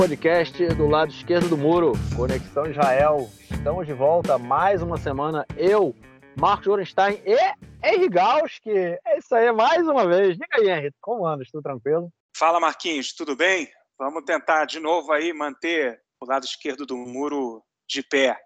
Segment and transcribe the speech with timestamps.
[0.00, 3.28] podcast do lado esquerdo do muro, Conexão Israel.
[3.50, 5.44] Estamos de volta mais uma semana.
[5.58, 5.94] Eu,
[6.40, 7.36] Marcos Orenstein e
[7.86, 8.70] Henry Gauski.
[8.70, 10.38] É isso aí, mais uma vez.
[10.38, 11.44] Diga aí, Henry, como anda?
[11.52, 12.10] Tudo tranquilo?
[12.34, 13.68] Fala, Marquinhos, tudo bem?
[13.98, 18.38] Vamos tentar de novo aí manter o lado esquerdo do muro de pé.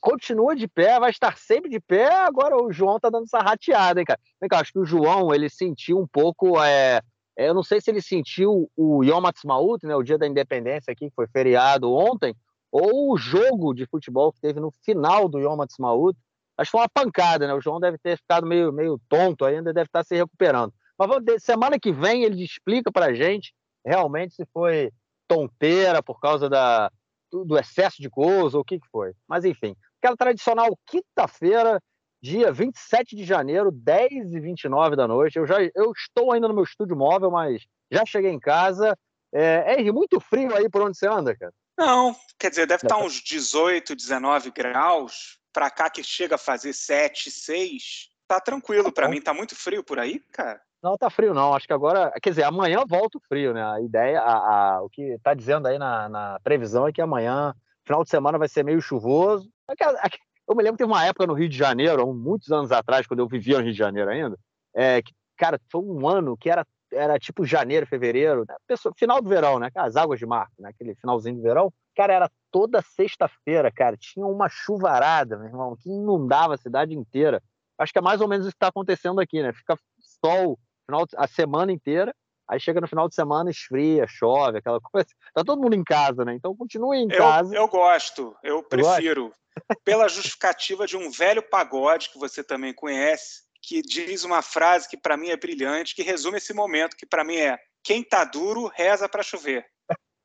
[0.00, 2.14] Continua de pé, vai estar sempre de pé.
[2.14, 4.20] Agora o João tá dando essa rateada, hein, cara?
[4.40, 7.02] Vem cá, acho que o João ele sentiu um pouco é,
[7.36, 11.10] eu não sei se ele sentiu o Yom Ha'atzmaut, né, o dia da independência aqui,
[11.10, 12.34] que foi feriado ontem,
[12.70, 16.18] ou o jogo de futebol que teve no final do Yom Ha'atzmaut.
[16.58, 17.52] Acho que foi uma pancada, né?
[17.52, 20.72] O João deve ter ficado meio, meio tonto ainda, deve estar se recuperando.
[20.98, 24.90] Mas vamos, semana que vem ele explica para a gente realmente se foi
[25.28, 26.90] tonteira por causa da,
[27.30, 29.12] do, do excesso de gols ou o que, que foi.
[29.28, 31.80] Mas enfim, aquela tradicional quinta-feira
[32.26, 35.38] dia 27 de janeiro, 10 e 29 da noite.
[35.38, 38.98] Eu já eu estou ainda no meu estúdio móvel, mas já cheguei em casa.
[39.32, 41.52] É, é muito frio aí por onde você anda, cara?
[41.78, 45.38] Não, quer dizer, deve estar uns 18, 19 graus.
[45.52, 48.08] Para cá que chega a fazer 7, 6.
[48.26, 50.60] Tá tranquilo, para mim tá muito frio por aí, cara.
[50.82, 51.54] Não tá frio, não.
[51.54, 53.64] Acho que agora, quer dizer, amanhã volta o frio, né?
[53.64, 54.34] A ideia, a,
[54.76, 57.54] a, o que tá dizendo aí na, na previsão é que amanhã,
[57.84, 59.48] final de semana, vai ser meio chuvoso.
[60.48, 63.20] Eu me lembro que teve uma época no Rio de Janeiro, muitos anos atrás, quando
[63.20, 64.38] eu vivia no Rio de Janeiro ainda,
[64.74, 68.54] é, que, cara, foi um ano que era, era tipo janeiro, fevereiro, né?
[68.66, 69.70] Pessoa, final do verão, né?
[69.74, 70.68] As águas de mar, né?
[70.68, 71.72] aquele finalzinho do verão.
[71.96, 77.42] Cara, era toda sexta-feira, cara, tinha uma chuvarada, meu irmão, que inundava a cidade inteira.
[77.78, 79.52] Acho que é mais ou menos isso que está acontecendo aqui, né?
[79.52, 82.14] Fica sol final, a semana inteira,
[82.48, 85.08] aí chega no final de semana, esfria, chove, aquela coisa.
[85.34, 86.34] Tá todo mundo em casa, né?
[86.34, 87.54] Então continue em eu, casa.
[87.54, 89.32] Eu gosto, eu prefiro
[89.84, 94.96] pela justificativa de um velho pagode que você também conhece, que diz uma frase que
[94.96, 98.70] para mim é brilhante, que resume esse momento, que para mim é: quem tá duro
[98.74, 99.66] reza para chover.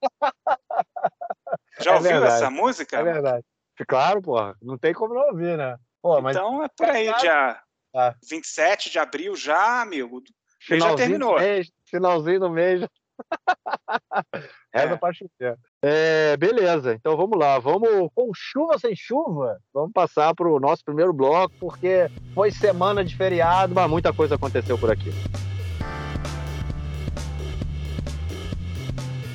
[1.80, 2.34] Já é ouviu verdade.
[2.34, 2.98] essa música?
[2.98, 3.46] É verdade.
[3.88, 4.56] Claro, porra.
[4.62, 5.78] Não tem como não ouvir, né?
[6.02, 6.36] Pô, mas...
[6.36, 7.60] Então é por aí, dia
[7.96, 8.16] ah.
[8.30, 10.24] 27 de abril já, amigo.
[10.62, 11.40] Já terminou.
[11.40, 12.82] Mês, finalzinho do mês.
[14.74, 14.98] Reza é.
[14.98, 15.58] pra chover.
[15.84, 17.60] É, beleza, então vamos lá.
[17.60, 19.60] Vamos com chuva sem chuva.
[19.74, 24.36] Vamos passar para o nosso primeiro bloco, porque foi semana de feriado, mas muita coisa
[24.36, 25.12] aconteceu por aqui.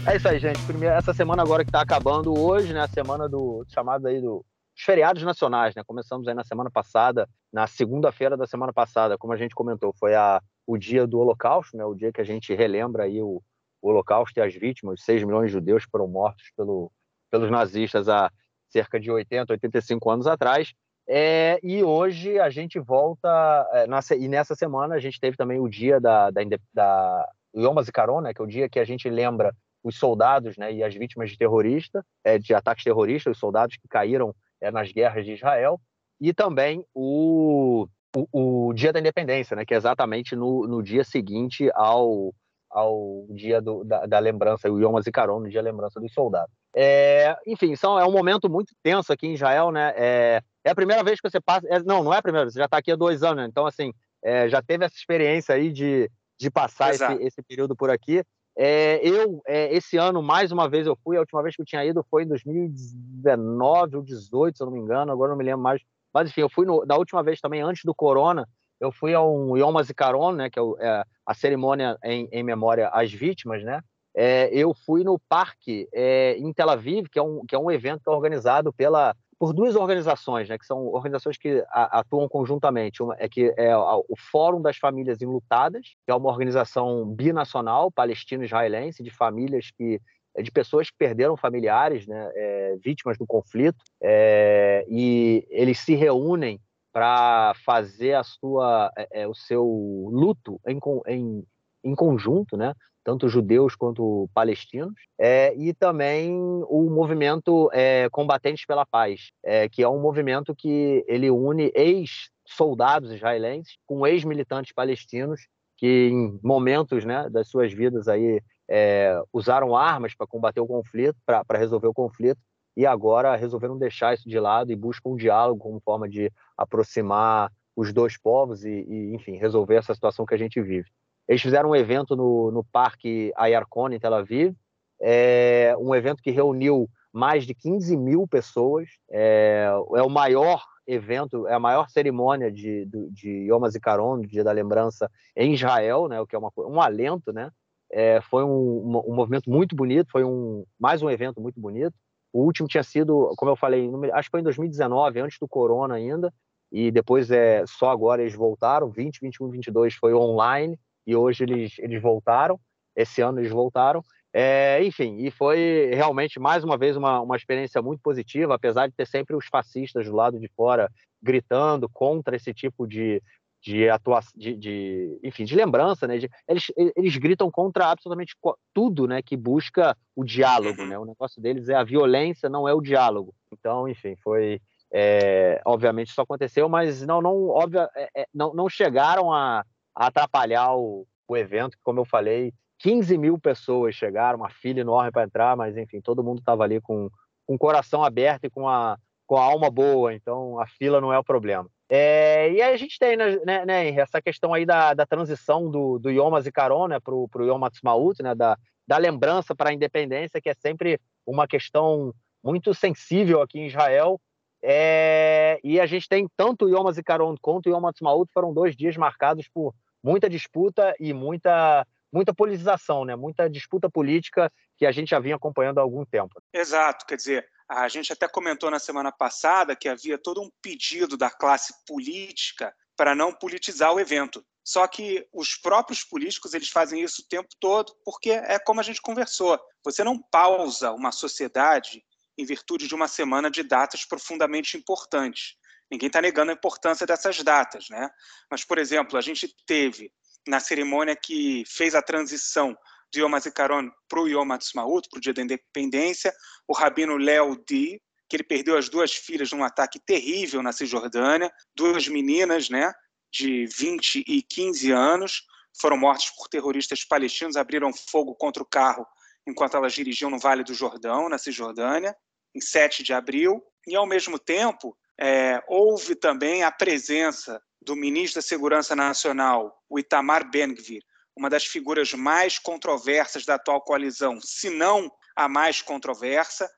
[0.08, 0.64] É isso aí, gente.
[0.66, 2.80] Primeiro, essa semana agora que está acabando hoje, né?
[2.80, 4.44] A semana do chamado aí do
[4.76, 5.82] feriados nacionais, né?
[5.84, 10.14] Começamos aí na semana passada, na segunda-feira da semana passada, como a gente comentou, foi
[10.14, 11.84] a, o dia do Holocausto, né?
[11.84, 13.42] O dia que a gente relembra aí o,
[13.80, 16.90] o Holocausto e as vítimas, 6 milhões de judeus foram mortos pelo,
[17.30, 18.30] pelos nazistas há
[18.68, 20.74] cerca de 80, 85 anos atrás.
[21.08, 23.28] É, e hoje a gente volta,
[23.72, 26.40] é, e nessa semana a gente teve também o dia da, da,
[26.74, 29.54] da Yom HaZikaron, né, que é o dia que a gente lembra
[29.84, 33.86] os soldados né, e as vítimas de terrorista, é, de ataques terroristas, os soldados que
[33.86, 35.80] caíram é, nas guerras de Israel,
[36.20, 41.04] e também o, o, o, dia da independência, né, que é exatamente no, no dia
[41.04, 42.34] seguinte ao,
[42.70, 46.54] ao dia do, da, da, lembrança, o Yom HaZikaron, no dia da lembrança dos soldados.
[46.74, 49.94] É, enfim, são, é um momento muito tenso aqui em Israel, né?
[49.96, 51.66] É, é a primeira vez que você passa.
[51.68, 53.46] É, não, não é a primeira vez, você já está aqui há dois anos, né?
[53.48, 57.88] Então, assim, é, já teve essa experiência aí de, de passar esse, esse, período por
[57.88, 58.22] aqui.
[58.58, 61.66] É, eu, é, esse ano, mais uma vez eu fui, a última vez que eu
[61.66, 65.44] tinha ido foi em 2019 ou 2018, se eu não me engano, agora não me
[65.44, 65.80] lembro mais.
[66.16, 68.48] Mas, enfim, eu fui no, da última vez também, antes do Corona,
[68.80, 72.88] eu fui a um Yom HaZikaron, né, que é, é a cerimônia em, em, memória
[72.88, 73.82] às vítimas, né?
[74.14, 77.70] É, eu fui no parque é, em Tel Aviv, que é um, que é um
[77.70, 82.26] evento que é organizado pela, por duas organizações, né, que são organizações que a, atuam
[82.30, 83.02] conjuntamente.
[83.02, 89.02] Uma é que é o Fórum das Famílias Enlutadas, que é uma organização binacional palestino-israelense
[89.02, 90.00] de famílias que
[90.42, 96.60] de pessoas que perderam familiares, né, é, vítimas do conflito, é, e eles se reúnem
[96.92, 99.64] para fazer a sua, é, é, o seu
[100.10, 100.78] luto em,
[101.08, 101.44] em,
[101.84, 102.72] em conjunto, né?
[103.06, 106.32] tanto judeus quanto palestinos, é, e também
[106.68, 113.12] o movimento é, Combatentes pela Paz, é, que é um movimento que ele une ex-soldados
[113.12, 115.46] israelenses com ex-militantes palestinos
[115.76, 121.16] que em momentos né, das suas vidas aí é, usaram armas para combater o conflito,
[121.24, 122.40] para resolver o conflito,
[122.76, 127.50] e agora resolveram deixar isso de lado e buscam um diálogo como forma de aproximar
[127.74, 130.88] os dois povos e, e enfim, resolver essa situação que a gente vive.
[131.28, 134.54] Eles fizeram um evento no, no Parque Ayarkon, em Tel Aviv,
[135.00, 141.46] é um evento que reuniu mais de 15 mil pessoas, é, é o maior evento,
[141.48, 146.20] é a maior cerimônia de, de, de Yom HaZikaron, Dia da Lembrança, em Israel, né,
[146.20, 147.50] o que é uma, um alento, né?
[147.90, 151.94] É, foi um, um, movimento muito bonito, foi um, mais um evento muito bonito.
[152.32, 155.94] O último tinha sido, como eu falei, acho que foi em 2019, antes do corona
[155.94, 156.32] ainda,
[156.70, 161.78] e depois é só agora eles voltaram, 20, 21, 22 foi online, e hoje eles,
[161.78, 162.58] eles voltaram,
[162.94, 164.02] esse ano eles voltaram.
[164.32, 168.94] É, enfim, e foi realmente, mais uma vez, uma, uma experiência muito positiva, apesar de
[168.94, 170.90] ter sempre os fascistas do lado de fora
[171.22, 173.22] gritando contra esse tipo de,
[173.66, 176.18] de atuação, de, de, enfim, de lembrança, né?
[176.18, 178.36] De, eles, eles gritam contra absolutamente
[178.72, 179.20] tudo, né?
[179.20, 180.88] Que busca o diálogo, uhum.
[180.88, 180.96] né?
[180.96, 183.34] O negócio deles é a violência, não é o diálogo.
[183.50, 184.60] Então, enfim, foi,
[184.92, 190.06] é, obviamente isso aconteceu, mas não, não, óbvio, é, é não, não chegaram a, a
[190.06, 195.10] atrapalhar o, o evento, que, como eu falei, 15 mil pessoas chegaram, uma fila enorme
[195.10, 197.10] para entrar, mas enfim, todo mundo estava ali com,
[197.44, 198.96] com o coração aberto e com a,
[199.26, 201.68] com a alma boa, então a fila não é o problema.
[201.88, 205.98] É, e a gente tem né, né, né essa questão aí da, da transição do,
[205.98, 210.40] do Yom Hazikaron né, para o Yom Ha'atzmaut, né, da, da lembrança para a independência,
[210.40, 212.12] que é sempre uma questão
[212.42, 214.20] muito sensível aqui em Israel.
[214.62, 218.74] É, e a gente tem tanto o Yom Hazikaron quanto o Yom Ha'atzmaut foram dois
[218.74, 219.72] dias marcados por
[220.02, 223.14] muita disputa e muita muita politização, né?
[223.14, 226.40] muita disputa política que a gente já vinha acompanhando há algum tempo.
[226.52, 231.16] Exato, quer dizer, a gente até comentou na semana passada que havia todo um pedido
[231.16, 234.44] da classe política para não politizar o evento.
[234.64, 238.82] Só que os próprios políticos eles fazem isso o tempo todo, porque é como a
[238.82, 239.60] gente conversou.
[239.84, 242.02] Você não pausa uma sociedade
[242.38, 245.54] em virtude de uma semana de datas profundamente importantes.
[245.90, 248.10] Ninguém está negando a importância dessas datas, né?
[248.50, 250.12] Mas, por exemplo, a gente teve
[250.46, 252.76] na cerimônia que fez a transição
[253.16, 256.34] do Yom HaZikaron para o Yom HaTzmaut, para o Dia da Independência,
[256.68, 261.50] o rabino Léo Di, que ele perdeu as duas filhas num ataque terrível na Cisjordânia,
[261.74, 262.92] duas meninas, né,
[263.32, 265.42] de 20 e 15 anos,
[265.80, 269.06] foram mortas por terroristas palestinos, abriram fogo contra o carro
[269.46, 272.16] enquanto elas dirigiam no Vale do Jordão, na Cisjordânia,
[272.54, 273.62] em 7 de abril.
[273.86, 280.00] E, ao mesmo tempo, é, houve também a presença do ministro da Segurança Nacional, o
[280.00, 281.02] Itamar Ben-Gvir,
[281.36, 286.68] uma das figuras mais controversas da atual coalizão, se não a mais controversa.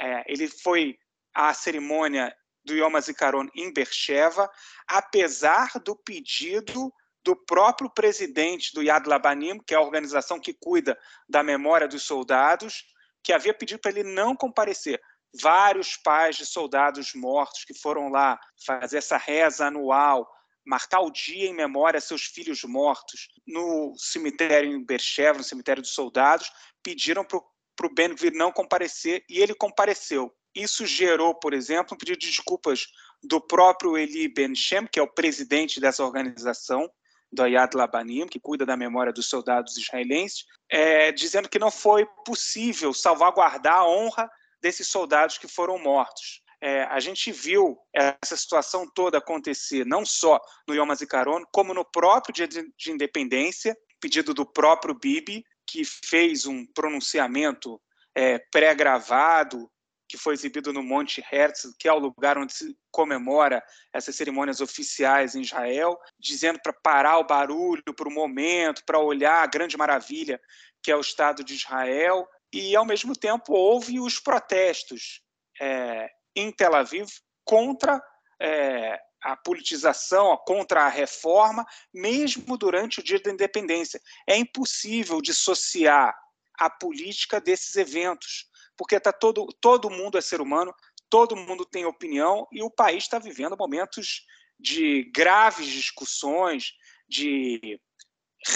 [0.00, 0.98] É, ele foi
[1.32, 2.34] à cerimônia
[2.64, 4.50] do Yom HaZikaron em Beersheba,
[4.86, 6.92] apesar do pedido
[7.22, 10.98] do próprio presidente do Yad Labanim, que é a organização que cuida
[11.28, 12.84] da memória dos soldados,
[13.22, 15.00] que havia pedido para ele não comparecer.
[15.40, 20.28] Vários pais de soldados mortos que foram lá fazer essa reza anual
[20.64, 25.82] marcar o dia em memória a seus filhos mortos no cemitério em Beersheba, no cemitério
[25.82, 26.50] dos soldados,
[26.82, 30.34] pediram para o Ben Gvir não comparecer e ele compareceu.
[30.54, 32.86] Isso gerou, por exemplo, um pedido de desculpas
[33.22, 36.90] do próprio Eli Ben Shem, que é o presidente dessa organização,
[37.32, 42.04] do Ayad Labanim, que cuida da memória dos soldados israelenses, é, dizendo que não foi
[42.24, 44.28] possível salvaguardar a honra
[44.60, 50.40] desses soldados que foram mortos é, a gente viu essa situação toda acontecer não só
[50.68, 55.84] no Yom HaZikaron, como no próprio dia de, de independência, pedido do próprio Bibi, que
[55.84, 57.80] fez um pronunciamento
[58.14, 59.70] é, pré-gravado,
[60.08, 64.60] que foi exibido no Monte Herzl, que é o lugar onde se comemora essas cerimônias
[64.60, 69.76] oficiais em Israel, dizendo para parar o barulho por um momento, para olhar a grande
[69.76, 70.40] maravilha
[70.82, 72.26] que é o Estado de Israel.
[72.52, 75.22] E, ao mesmo tempo, houve os protestos
[75.60, 77.08] é, em Tel Aviv
[77.44, 78.02] contra
[78.40, 84.00] é, a politização, contra a reforma, mesmo durante o dia da independência.
[84.26, 86.16] É impossível dissociar
[86.58, 90.74] a política desses eventos, porque tá todo, todo mundo é ser humano,
[91.08, 94.24] todo mundo tem opinião e o país está vivendo momentos
[94.58, 96.72] de graves discussões,
[97.08, 97.80] de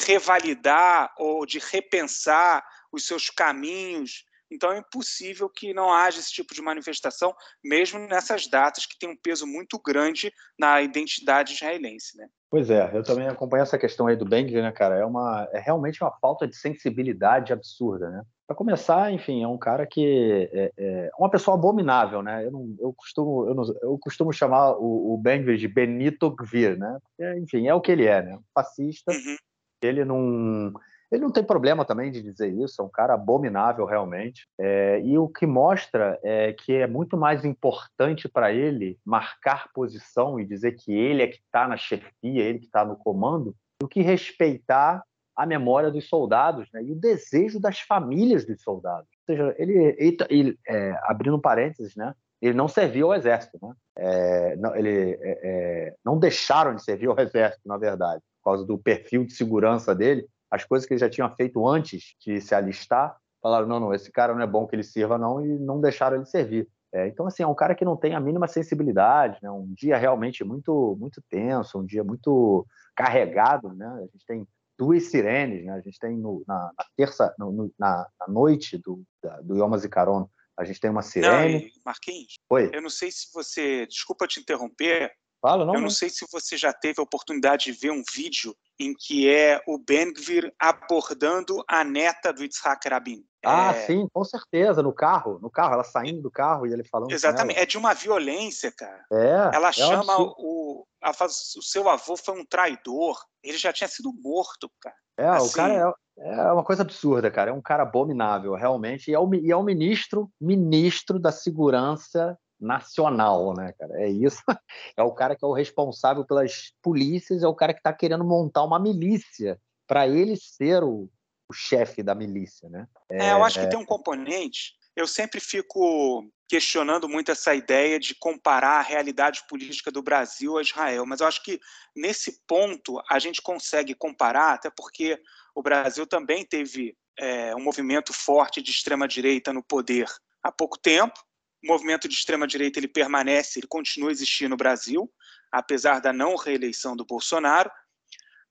[0.06, 6.54] revalidar ou de repensar os seus caminhos então é impossível que não haja esse tipo
[6.54, 12.16] de manifestação, mesmo nessas datas que tem um peso muito grande na identidade israelense.
[12.16, 12.28] Né?
[12.50, 14.96] Pois é, eu também acompanho essa questão aí do Bengler, né, cara?
[14.96, 18.22] É, uma, é realmente uma falta de sensibilidade absurda, né?
[18.46, 22.44] Para começar, enfim, é um cara que é, é uma pessoa abominável, né?
[22.44, 26.78] Eu, não, eu costumo eu, não, eu, costumo chamar o, o Bengler de Benito Gvir,
[26.78, 26.98] né?
[27.02, 28.38] Porque, enfim, é o que ele é, né?
[28.54, 29.10] Fascista.
[29.10, 29.36] Uhum.
[29.82, 30.72] Ele não
[31.14, 34.48] ele não tem problema também de dizer isso, é um cara abominável realmente.
[34.58, 40.40] É, e o que mostra é que é muito mais importante para ele marcar posição
[40.40, 43.88] e dizer que ele é que está na chefia, ele que está no comando, do
[43.88, 45.02] que respeitar
[45.36, 49.08] a memória dos soldados né, e o desejo das famílias dos soldados.
[49.28, 53.72] Ou seja, ele, ele, ele é, abrindo parênteses, né, ele não serviu ao exército, né?
[53.96, 58.66] É, não, ele, é, é, não deixaram de servir ao exército, na verdade, por causa
[58.66, 62.54] do perfil de segurança dele as coisas que ele já tinha feito antes de se
[62.54, 65.80] alistar, falaram, não, não, esse cara não é bom que ele sirva não, e não
[65.80, 66.68] deixaram ele servir.
[66.92, 69.50] É, então, assim, é um cara que não tem a mínima sensibilidade, né?
[69.50, 73.86] um dia realmente muito, muito tenso, um dia muito carregado, né?
[73.86, 74.46] A gente tem
[74.78, 75.72] duas sirenes, né?
[75.72, 79.76] A gente tem no, na, na, terça, no, na, na, noite do, da, do Yom
[79.76, 81.64] Zikaron, a gente tem uma sirene.
[81.64, 82.70] Não, Marquinhos, Oi?
[82.72, 85.10] eu não sei se você, desculpa te interromper,
[85.44, 88.02] Fala, não, eu não, não sei se você já teve a oportunidade de ver um
[88.14, 93.22] vídeo em que é o Ben-Gvir abordando a neta do Yitzhak Rabin.
[93.44, 93.86] Ah, é...
[93.86, 97.60] sim, com certeza, no carro, no carro, ela saindo do carro e ele falando Exatamente,
[97.60, 99.04] é de uma violência, cara.
[99.12, 103.86] É, ela é chama o, ela o seu avô foi um traidor, ele já tinha
[103.86, 104.96] sido morto, cara.
[105.18, 105.50] É, assim...
[105.50, 109.18] o cara é, é, uma coisa absurda, cara, é um cara abominável, realmente, e é
[109.18, 114.02] o, e é o ministro, ministro da segurança nacional, né, cara?
[114.02, 114.42] É isso.
[114.96, 118.24] É o cara que é o responsável pelas polícias, é o cara que está querendo
[118.24, 121.10] montar uma milícia para ele ser o,
[121.48, 122.86] o chefe da milícia, né?
[123.10, 123.68] É, é, eu acho que é.
[123.68, 124.74] tem um componente.
[124.96, 130.62] Eu sempre fico questionando muito essa ideia de comparar a realidade política do Brasil a
[130.62, 131.58] Israel, mas eu acho que
[131.96, 135.20] nesse ponto a gente consegue comparar, até porque
[135.54, 140.06] o Brasil também teve é, um movimento forte de extrema direita no poder
[140.42, 141.18] há pouco tempo,
[141.64, 145.10] o movimento de extrema direita ele permanece, ele continua a existir no Brasil,
[145.50, 147.70] apesar da não reeleição do Bolsonaro.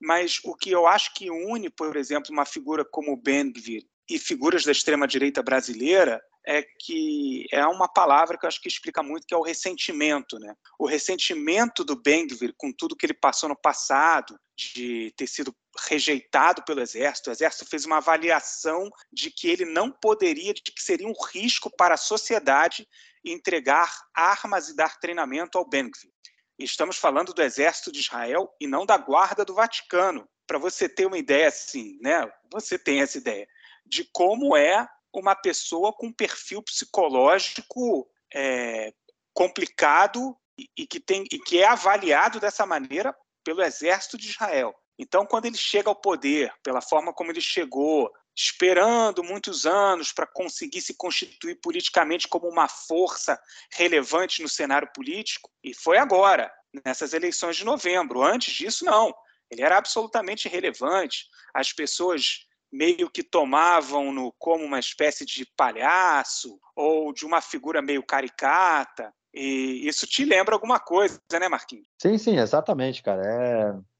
[0.00, 4.64] Mas o que eu acho que une, por exemplo, uma figura como Ben-Gvir e figuras
[4.64, 9.26] da extrema direita brasileira é que é uma palavra que eu acho que explica muito,
[9.26, 10.38] que é o ressentimento.
[10.38, 10.54] Né?
[10.78, 15.54] O ressentimento do Ben-Gvir com tudo que ele passou no passado, de ter sido
[15.88, 17.28] rejeitado pelo exército.
[17.28, 21.70] O exército fez uma avaliação de que ele não poderia, de que seria um risco
[21.76, 22.86] para a sociedade
[23.24, 26.12] entregar armas e dar treinamento ao Ben-Gvir.
[26.58, 30.28] Estamos falando do exército de Israel e não da guarda do Vaticano.
[30.46, 32.30] Para você ter uma ideia assim, né?
[32.52, 33.48] Você tem essa ideia
[33.86, 34.86] de como é
[35.20, 38.92] uma pessoa com perfil psicológico é,
[39.32, 40.36] complicado
[40.76, 44.74] e, que tem, e que é avaliado dessa maneira pelo exército de Israel.
[44.98, 50.26] Então, quando ele chega ao poder, pela forma como ele chegou, esperando muitos anos para
[50.26, 53.40] conseguir se constituir politicamente como uma força
[53.72, 56.52] relevante no cenário político, e foi agora,
[56.84, 58.22] nessas eleições de novembro.
[58.22, 59.14] Antes disso, não.
[59.50, 61.26] Ele era absolutamente irrelevante.
[61.52, 68.02] As pessoas meio que tomavam-no como uma espécie de palhaço ou de uma figura meio
[68.02, 69.12] caricata.
[69.32, 71.86] E isso te lembra alguma coisa, né, Marquinhos?
[72.00, 73.22] Sim, sim, exatamente, cara.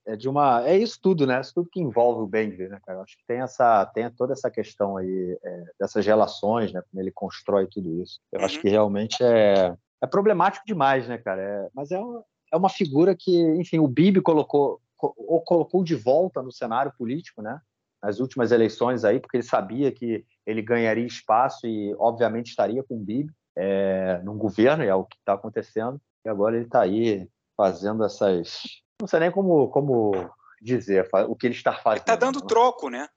[0.07, 0.67] É, é de uma.
[0.67, 1.41] É isso tudo, né?
[1.41, 3.01] Isso tudo que envolve o Benvir, né, cara?
[3.03, 6.83] Acho que tem essa, tem toda essa questão aí é, dessas relações, né?
[6.91, 8.21] Como ele constrói tudo isso.
[8.33, 8.47] Eu uhum.
[8.47, 11.41] acho que realmente é, é problemático demais, né, cara?
[11.41, 15.95] É, mas é uma, é uma figura que, enfim, o Bibi colocou, ou colocou de
[15.95, 17.61] volta no cenário político, né?
[18.05, 22.97] Nas últimas eleições aí, porque ele sabia que ele ganharia espaço e, obviamente, estaria com
[22.97, 27.27] o Bibi é, num governo, é o que está acontecendo, e agora ele está aí
[27.57, 28.63] fazendo essas.
[29.01, 30.13] Não sei nem como, como
[30.61, 32.01] dizer o que ele está fazendo.
[32.01, 33.09] Está dando troco, né?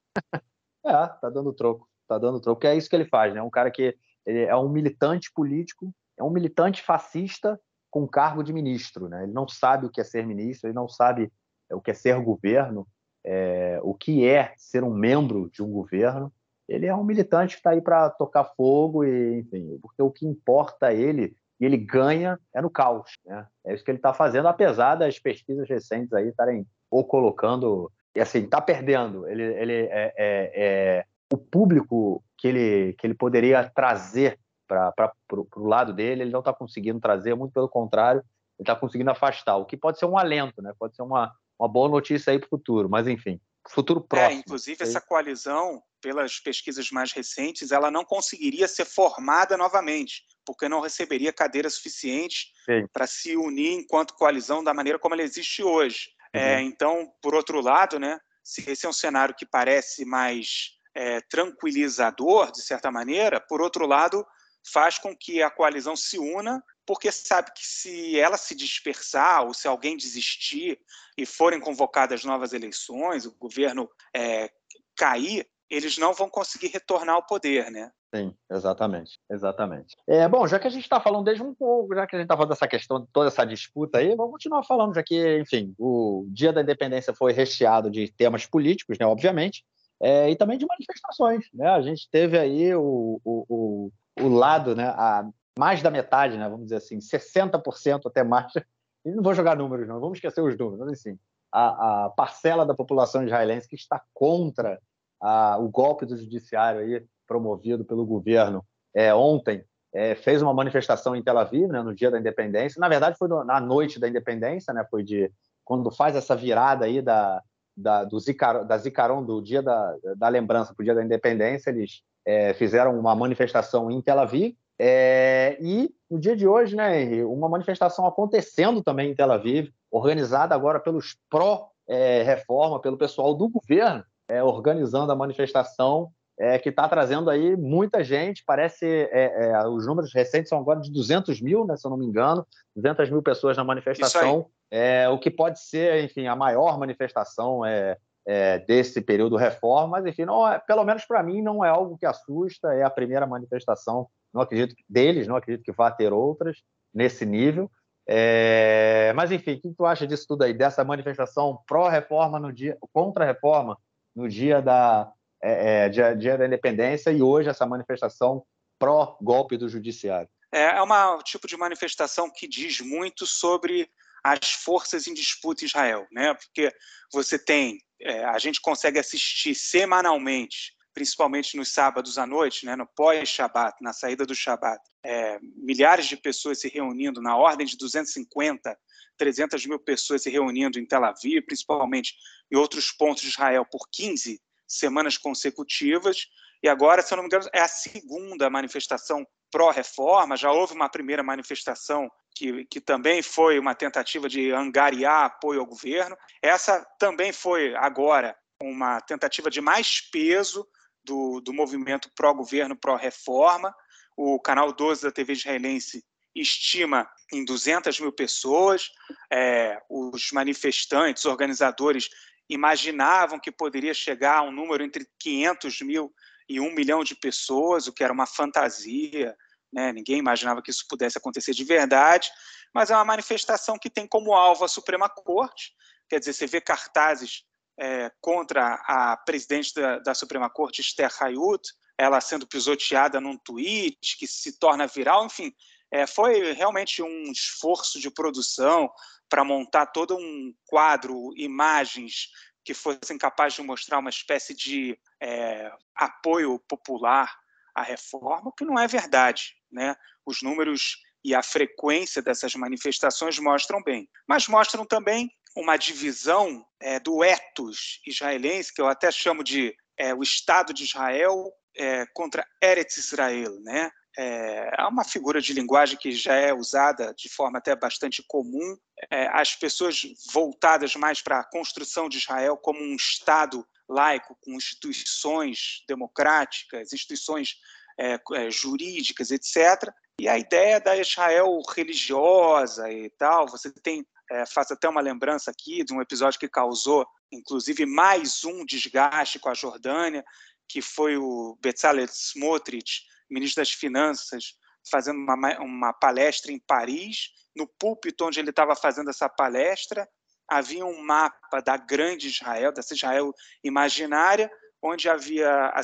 [0.85, 1.85] é, está dando troco.
[2.03, 3.41] Está dando troco, que é isso que ele faz, né?
[3.41, 3.93] Um cara que
[4.25, 7.59] ele é um militante político, é um militante fascista
[7.91, 9.23] com cargo de ministro, né?
[9.23, 11.29] Ele não sabe o que é ser ministro, ele não sabe
[11.69, 12.87] o que é ser governo,
[13.27, 16.31] é, o que é ser um membro de um governo
[16.67, 20.25] ele é um militante que está aí para tocar fogo e, enfim, porque o que
[20.25, 23.47] importa a ele e ele ganha é no caos, né?
[23.65, 28.19] É isso que ele está fazendo, apesar das pesquisas recentes aí estarem ou colocando, e
[28.19, 29.27] assim, está perdendo.
[29.27, 35.67] Ele, ele é, é, é, o público que ele que ele poderia trazer para o
[35.67, 38.19] lado dele, ele não está conseguindo trazer, muito pelo contrário,
[38.59, 40.73] ele está conseguindo afastar, o que pode ser um alento, né?
[40.77, 44.31] Pode ser uma, uma boa notícia aí para o futuro, mas enfim, futuro é, próximo.
[44.31, 50.69] É, inclusive, essa coalizão, pelas pesquisas mais recentes, ela não conseguiria ser formada novamente, porque
[50.69, 52.51] não receberia cadeira suficiente
[52.93, 56.09] para se unir enquanto coalizão da maneira como ela existe hoje.
[56.33, 56.45] É, uhum.
[56.45, 61.21] É, então, por outro lado, né, se esse é um cenário que parece mais é,
[61.21, 64.25] tranquilizador, de certa maneira, por outro lado,
[64.71, 69.53] faz com que a coalizão se una porque sabe que se ela se dispersar ou
[69.53, 70.79] se alguém desistir
[71.17, 74.49] e forem convocadas novas eleições, o governo é,
[74.95, 77.91] cair, eles não vão conseguir retornar ao poder, né?
[78.15, 79.97] Sim, exatamente, exatamente.
[80.07, 82.25] É, bom, já que a gente está falando desde um pouco, já que a gente
[82.25, 86.25] está falando dessa questão, toda essa disputa aí, vamos continuar falando, já que, enfim, o
[86.29, 89.65] Dia da Independência foi recheado de temas políticos, né, obviamente,
[89.99, 91.67] é, e também de manifestações, né?
[91.67, 93.91] A gente teve aí o, o, o,
[94.21, 98.51] o lado, né, a, mais da metade, né, vamos dizer assim, 60% até mais.
[99.05, 101.17] E não vou jogar números, não, vamos esquecer os números, mas assim,
[101.49, 104.81] a, a parcela da população israelense que está contra
[105.21, 111.15] a, o golpe do judiciário aí promovido pelo governo é, ontem é, fez uma manifestação
[111.15, 112.79] em Tel Aviv né, no dia da independência.
[112.79, 115.31] Na verdade, foi no, na noite da independência, né, foi de
[115.63, 117.41] quando faz essa virada aí da,
[117.75, 121.69] da, do Zicar, da Zicaron, do dia da, da lembrança para o dia da independência,
[121.69, 124.55] eles é, fizeram uma manifestação em Tel Aviv.
[124.79, 129.69] É, e no dia de hoje, né, Henry, uma manifestação acontecendo também em Tel Aviv,
[129.91, 136.87] organizada agora pelos pró-reforma, pelo pessoal do governo, é, organizando a manifestação é, que está
[136.87, 138.43] trazendo aí muita gente.
[138.45, 141.97] Parece é, é, os números recentes são agora de 200 mil, né, se eu não
[141.97, 146.77] me engano, 200 mil pessoas na manifestação, é, o que pode ser, enfim, a maior
[146.77, 149.97] manifestação é, é, desse período reforma.
[149.97, 152.73] Mas, enfim, não é, pelo menos para mim, não é algo que assusta.
[152.73, 154.07] É a primeira manifestação.
[154.33, 156.61] Não acredito deles, não acredito que vá ter outras
[156.93, 157.69] nesse nível.
[158.09, 162.77] É, mas, enfim, o que tu acha disso tudo aí, dessa manifestação pró-reforma no dia,
[162.93, 163.77] contra-reforma
[164.15, 168.43] no dia da, é, é, dia, dia, da independência e hoje essa manifestação
[168.79, 170.29] pró-golpe do judiciário.
[170.51, 173.89] É, é um tipo de manifestação que diz muito sobre
[174.23, 176.33] as forças em disputa em Israel, né?
[176.33, 176.73] Porque
[177.11, 182.87] você tem, é, a gente consegue assistir semanalmente, principalmente nos sábados à noite, né, no
[182.87, 188.75] pós-Shabat, na saída do Shabat, é, milhares de pessoas se reunindo, na ordem de 250,
[189.15, 192.15] 300 mil pessoas se reunindo em Tel Aviv, principalmente
[192.51, 196.25] em outros pontos de Israel, por 15 semanas consecutivas.
[196.63, 200.35] E agora, se eu não me engano, é a segunda manifestação pró-reforma.
[200.35, 205.67] Já houve uma primeira manifestação que, que também foi uma tentativa de angariar apoio ao
[205.67, 206.17] governo.
[206.41, 210.67] Essa também foi agora uma tentativa de mais peso
[211.07, 213.73] do, do movimento pró-governo, pró-reforma.
[214.15, 216.03] O canal 12 da TV israelense
[216.35, 218.91] estima em 200 mil pessoas.
[219.31, 222.09] É, os manifestantes, organizadores,
[222.49, 226.13] imaginavam que poderia chegar a um número entre 500 mil
[226.49, 229.35] e um milhão de pessoas, o que era uma fantasia.
[229.71, 229.91] Né?
[229.93, 232.29] Ninguém imaginava que isso pudesse acontecer de verdade,
[232.73, 235.73] mas é uma manifestação que tem como alvo a Suprema Corte.
[236.09, 237.43] Quer dizer, você vê cartazes
[237.79, 241.61] é, contra a presidente da, da Suprema Corte, Esther Hayut,
[241.97, 245.53] ela sendo pisoteada num tweet que se torna viral, enfim,
[245.91, 248.89] é, foi realmente um esforço de produção
[249.29, 252.29] para montar todo um quadro, imagens
[252.63, 257.33] que fossem capazes de mostrar uma espécie de é, apoio popular
[257.73, 259.55] à reforma, o que não é verdade.
[259.71, 259.95] Né?
[260.25, 266.99] Os números e a frequência dessas manifestações mostram bem, mas mostram também uma divisão é,
[266.99, 272.45] do ethos israelense, que eu até chamo de é, o Estado de Israel é, contra
[272.61, 273.89] Eretz Israel, né?
[274.19, 278.75] É, é uma figura de linguagem que já é usada de forma até bastante comum.
[279.11, 284.53] É, as pessoas voltadas mais para a construção de Israel como um Estado laico, com
[284.53, 287.55] instituições democráticas, instituições
[287.99, 289.91] é, jurídicas, etc.
[290.19, 295.51] E a ideia da Israel religiosa e tal, você tem, é, faz até uma lembrança
[295.51, 300.23] aqui de um episódio que causou, inclusive, mais um desgaste com a Jordânia,
[300.67, 304.55] que foi o Bezalel Smotrich, ministro das Finanças,
[304.89, 307.29] fazendo uma, uma palestra em Paris.
[307.55, 310.07] No púlpito onde ele estava fazendo essa palestra,
[310.47, 314.49] havia um mapa da grande Israel, dessa Israel imaginária,
[314.81, 315.81] onde havia a,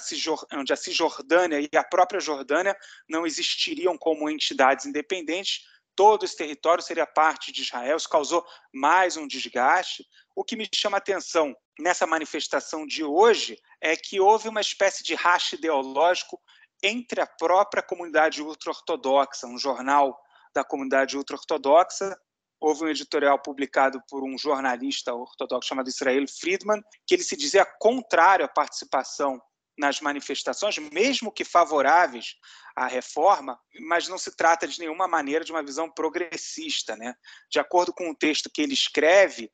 [0.54, 2.76] onde a Cisjordânia e a própria Jordânia
[3.10, 5.62] não existiriam como entidades independentes,
[5.96, 7.98] todo esse território seria parte de Israel.
[7.98, 10.06] Isso causou mais um desgaste.
[10.36, 15.04] O que me chama a atenção nessa manifestação de hoje é que houve uma espécie
[15.04, 16.40] de racha ideológico
[16.82, 20.20] entre a própria comunidade ultra-ortodoxa, um jornal
[20.54, 22.18] da comunidade ultra-ortodoxa.
[22.60, 27.66] Houve um editorial publicado por um jornalista ortodoxo chamado Israel Friedman, que ele se dizia
[27.66, 29.42] contrário à participação
[29.78, 32.36] nas manifestações, mesmo que favoráveis
[32.76, 36.96] à reforma, mas não se trata de nenhuma maneira de uma visão progressista.
[36.96, 37.14] Né?
[37.50, 39.52] De acordo com o texto que ele escreve,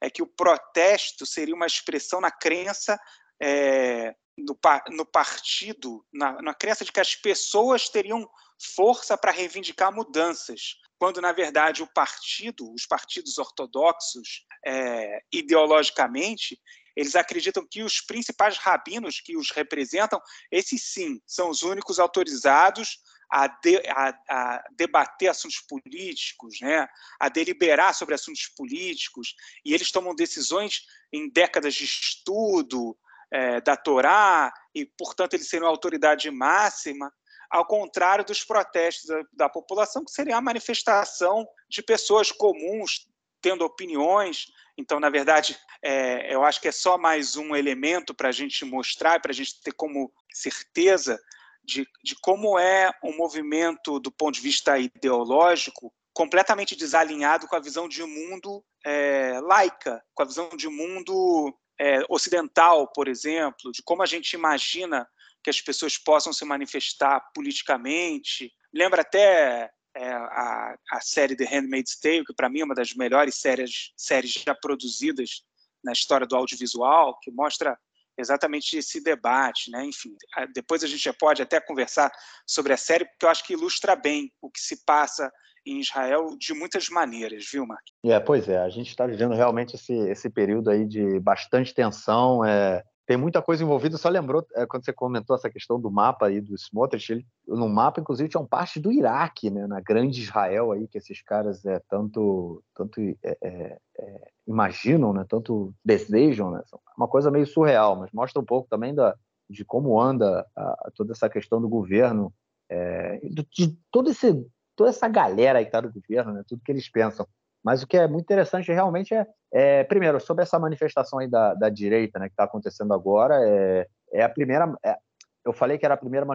[0.00, 2.98] é que o protesto seria uma expressão na crença
[3.42, 4.58] é, no,
[4.90, 8.28] no partido, na, na crença de que as pessoas teriam
[8.74, 16.58] força para reivindicar mudanças, quando na verdade o partido, os partidos ortodoxos, é, ideologicamente,
[16.98, 22.98] eles acreditam que os principais rabinos que os representam, esses sim, são os únicos autorizados
[23.30, 26.88] a, de, a, a, debater assuntos políticos, né?
[27.20, 32.98] a deliberar sobre assuntos políticos, e eles tomam decisões em décadas de estudo,
[33.30, 37.12] é, da Torá, e, portanto, eles seriam a autoridade máxima,
[37.48, 43.06] ao contrário dos protestos da, da população, que seria a manifestação de pessoas comuns,
[43.40, 44.46] tendo opiniões.
[44.76, 48.64] Então, na verdade, é, eu acho que é só mais um elemento para a gente
[48.64, 51.18] mostrar, para a gente ter como certeza
[51.64, 57.60] de, de como é um movimento do ponto de vista ideológico completamente desalinhado com a
[57.60, 63.82] visão de mundo é, laica, com a visão de mundo é, ocidental, por exemplo, de
[63.84, 65.08] como a gente imagina
[65.44, 68.52] que as pessoas possam se manifestar politicamente.
[68.74, 72.94] Lembra até é, a, a, série The Handmaid's Tale, que para mim é uma das
[72.94, 75.42] melhores séries, séries já produzidas
[75.82, 77.76] na história do audiovisual, que mostra
[78.16, 79.84] exatamente esse debate, né?
[79.84, 80.14] Enfim,
[80.54, 82.10] depois a gente já pode até conversar
[82.46, 85.30] sobre a série, porque eu acho que ilustra bem o que se passa
[85.66, 87.84] em Israel de muitas maneiras, viu, Mark?
[88.04, 92.44] É, pois é, a gente está vivendo realmente esse, esse período aí de bastante tensão,
[92.44, 93.96] é, tem muita coisa envolvida.
[93.96, 97.66] Só lembrou, é, quando você comentou essa questão do mapa aí do Smotrich, ele, no
[97.66, 101.64] mapa, inclusive, tinha um parte do Iraque, né, na grande Israel aí, que esses caras
[101.64, 106.50] é, tanto, tanto é, é, é imaginam, né, tanto desejam.
[106.50, 106.60] Né,
[106.98, 109.16] uma coisa meio surreal, mas mostra um pouco também da,
[109.48, 112.30] de como anda a, toda essa questão do governo,
[112.68, 116.62] é, de, de todo esse toda essa galera aí que está no governo, né, tudo
[116.62, 117.26] que eles pensam.
[117.64, 121.54] Mas o que é muito interessante realmente é, é primeiro, sobre essa manifestação aí da,
[121.54, 124.72] da direita né, que está acontecendo agora, é, é a primeira.
[124.84, 124.96] É,
[125.44, 126.26] eu falei que era a primeira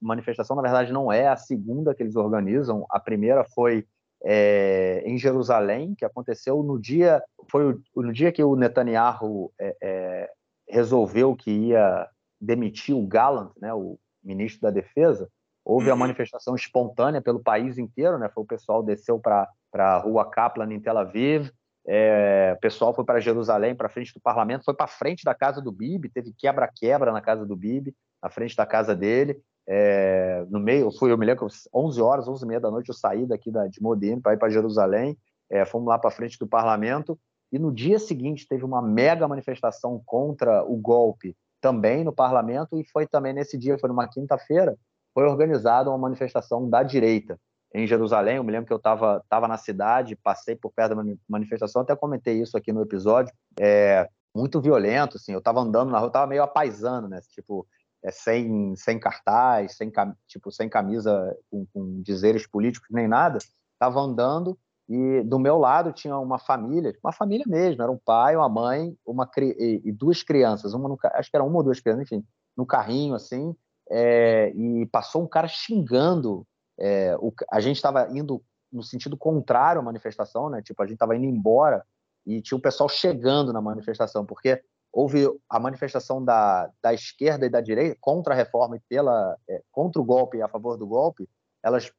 [0.00, 2.86] manifestação, na verdade não é a segunda que eles organizam.
[2.88, 3.84] A primeira foi
[4.22, 9.76] é, em Jerusalém, que aconteceu no dia foi o, no dia que o Netanyahu é,
[9.82, 10.30] é,
[10.68, 12.08] resolveu que ia
[12.40, 15.28] demitir o Gallant, né, o ministro da Defesa.
[15.64, 16.00] Houve a uhum.
[16.00, 18.30] manifestação espontânea pelo país inteiro, né?
[18.32, 21.50] Foi o pessoal desceu para a rua Kaplan em Tel Aviv,
[21.92, 25.60] é, o pessoal foi para Jerusalém, para frente do parlamento, foi para frente da casa
[25.60, 29.42] do Bibi, teve quebra-quebra na casa do Bibi, na frente da casa dele.
[29.68, 32.90] É, no meio, eu fui, eu me lembro, 11 horas, 11 e meia da noite,
[32.90, 35.18] eu saí daqui da, de Modena para ir para Jerusalém,
[35.50, 37.18] é, fomos lá para frente do parlamento,
[37.50, 42.84] e no dia seguinte teve uma mega manifestação contra o golpe também no parlamento, e
[42.84, 44.76] foi também nesse dia, foi numa quinta-feira,
[45.12, 47.36] foi organizada uma manifestação da direita
[47.74, 48.36] em Jerusalém.
[48.36, 51.94] Eu me lembro que eu estava tava na cidade, passei por perto da manifestação, até
[51.94, 53.32] comentei isso aqui no episódio.
[53.58, 55.32] É muito violento, assim.
[55.32, 57.20] Eu estava andando na rua, estava meio apaisando, né?
[57.30, 57.66] Tipo,
[58.02, 59.92] é, sem, sem cartaz, sem,
[60.26, 63.38] tipo, sem camisa com, com dizeres políticos nem nada.
[63.74, 64.58] Estava andando
[64.90, 68.92] e do meu lado tinha uma família, uma família mesmo, era um pai, uma mãe,
[69.06, 72.24] uma e, e duas crianças, uma no, acho que era uma ou duas crianças, enfim,
[72.56, 73.54] no carrinho assim,
[73.88, 76.44] é, e passou um cara xingando.
[76.80, 80.62] É, o, a gente estava indo no sentido contrário à manifestação, né?
[80.62, 81.84] Tipo, a gente estava indo embora
[82.26, 84.62] e tinha o pessoal chegando na manifestação, porque
[84.92, 89.62] houve a manifestação da, da esquerda e da direita contra a reforma e pela é,
[89.70, 91.28] contra o golpe e a favor do golpe,
[91.62, 91.92] elas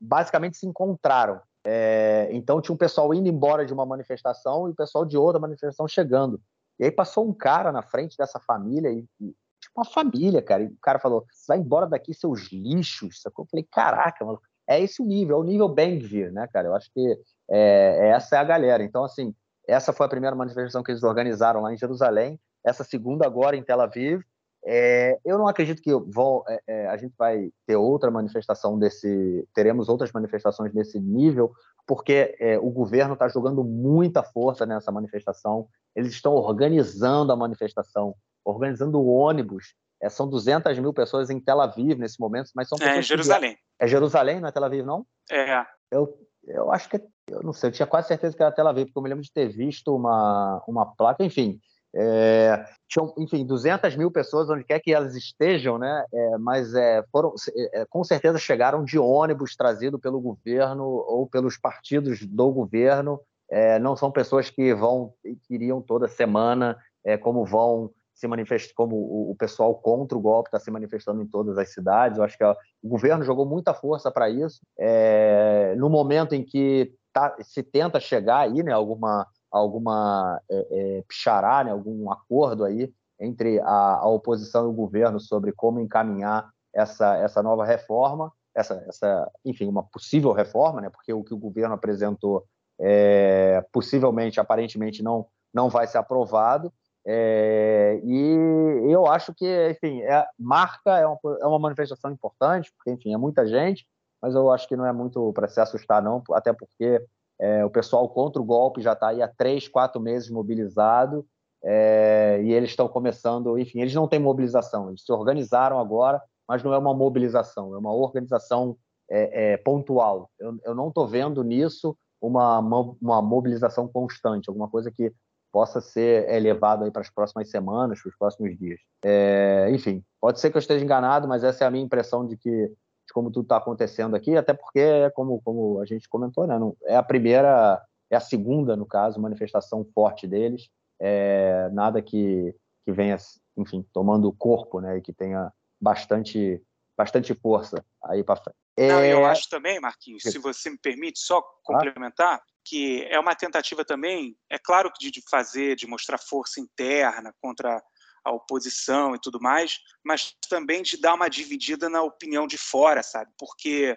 [0.00, 1.40] basicamente se encontraram.
[1.64, 5.40] É, então tinha um pessoal indo embora de uma manifestação e o pessoal de outra
[5.40, 6.40] manifestação chegando.
[6.78, 10.62] E aí passou um cara na frente dessa família e, e tipo uma família, cara.
[10.62, 13.20] E o cara falou: vai embora daqui, seus lixos.
[13.20, 13.44] Sacou?
[13.44, 16.68] Eu falei: caraca, mano, é esse o nível, é o nível Bengvir, né, cara?
[16.68, 17.18] Eu acho que
[17.50, 18.82] é, essa é a galera.
[18.82, 19.34] Então, assim,
[19.66, 22.38] essa foi a primeira manifestação que eles organizaram lá em Jerusalém.
[22.64, 24.22] Essa segunda agora em Tel Aviv.
[24.68, 29.46] É, eu não acredito que vou, é, é, a gente vai ter outra manifestação desse,
[29.54, 31.52] teremos outras manifestações desse nível,
[31.86, 35.68] porque é, o governo está jogando muita força nessa manifestação.
[35.94, 38.16] Eles estão organizando a manifestação,
[38.46, 39.74] organizando o ônibus.
[40.00, 43.54] É, são 200 mil pessoas em Tel Aviv nesse momento, mas são É, Jerusalém.
[43.54, 43.60] Que...
[43.80, 45.04] É Jerusalém, não é Tel Aviv, não?
[45.30, 45.64] É.
[45.90, 46.14] Eu,
[46.46, 48.98] eu acho que, eu não sei, eu tinha quase certeza que era Tel Aviv, porque
[48.98, 51.58] eu me lembro de ter visto uma, uma placa, enfim.
[51.98, 56.04] É, tinham, enfim, 200 mil pessoas, onde quer que elas estejam, né?
[56.12, 57.32] É, mas é, foram,
[57.72, 63.18] é, com certeza chegaram de ônibus trazido pelo governo ou pelos partidos do governo.
[63.50, 68.72] É, não são pessoas que vão que iriam toda semana, é, como vão se manifestar,
[68.74, 72.16] como o, pessoal contra o golpe está se manifestando em todas as cidades.
[72.16, 74.62] Eu acho que o governo jogou muita força para isso.
[74.78, 81.04] É, no momento em que tá, se tenta chegar aí, né, alguma alguma é, é,
[81.06, 86.50] pichará, né, algum acordo aí entre a, a, oposição e o governo sobre como encaminhar
[86.74, 91.38] essa, essa nova reforma, essa, essa, enfim, uma possível reforma, né, porque o que o
[91.38, 92.44] governo apresentou
[92.78, 96.72] é, possivelmente, aparentemente, não, não vai ser aprovado.
[97.08, 102.90] É, e eu acho que, enfim, é, marca é uma, é uma manifestação importante, porque,
[102.90, 103.86] enfim, é muita gente,
[104.20, 107.00] mas eu acho que não é muito para se assustar, não, até porque
[107.40, 111.24] é, o pessoal contra o golpe já está aí há três, quatro meses mobilizado,
[111.64, 116.62] é, e eles estão começando, enfim, eles não têm mobilização, eles se organizaram agora, mas
[116.64, 118.76] não é uma mobilização, é uma organização
[119.08, 120.28] é, pontual.
[120.38, 125.12] Eu, eu não estou vendo nisso uma, uma mobilização constante, alguma coisa que
[125.52, 128.80] possa ser elevado aí para as próximas semanas, para os próximos dias.
[129.04, 132.36] É, enfim, pode ser que eu esteja enganado, mas essa é a minha impressão de
[132.36, 132.70] que
[133.06, 136.76] de como tudo está acontecendo aqui, até porque, como, como a gente comentou, né, não,
[136.84, 137.80] é a primeira,
[138.10, 140.68] é a segunda, no caso, manifestação forte deles,
[141.00, 142.54] é, nada que,
[142.84, 143.16] que venha,
[143.56, 146.60] enfim, tomando corpo, né, e que tenha bastante,
[146.98, 148.56] bastante força aí para frente.
[148.76, 148.88] É...
[148.88, 152.42] Não, eu acho também, Marquinhos, se você me permite só complementar?
[152.66, 157.80] Que é uma tentativa também, é claro que de fazer, de mostrar força interna contra
[158.24, 163.04] a oposição e tudo mais, mas também de dar uma dividida na opinião de fora,
[163.04, 163.30] sabe?
[163.38, 163.96] Porque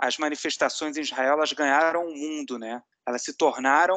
[0.00, 2.80] as manifestações em Israel elas ganharam o mundo, né?
[3.04, 3.96] Elas se tornaram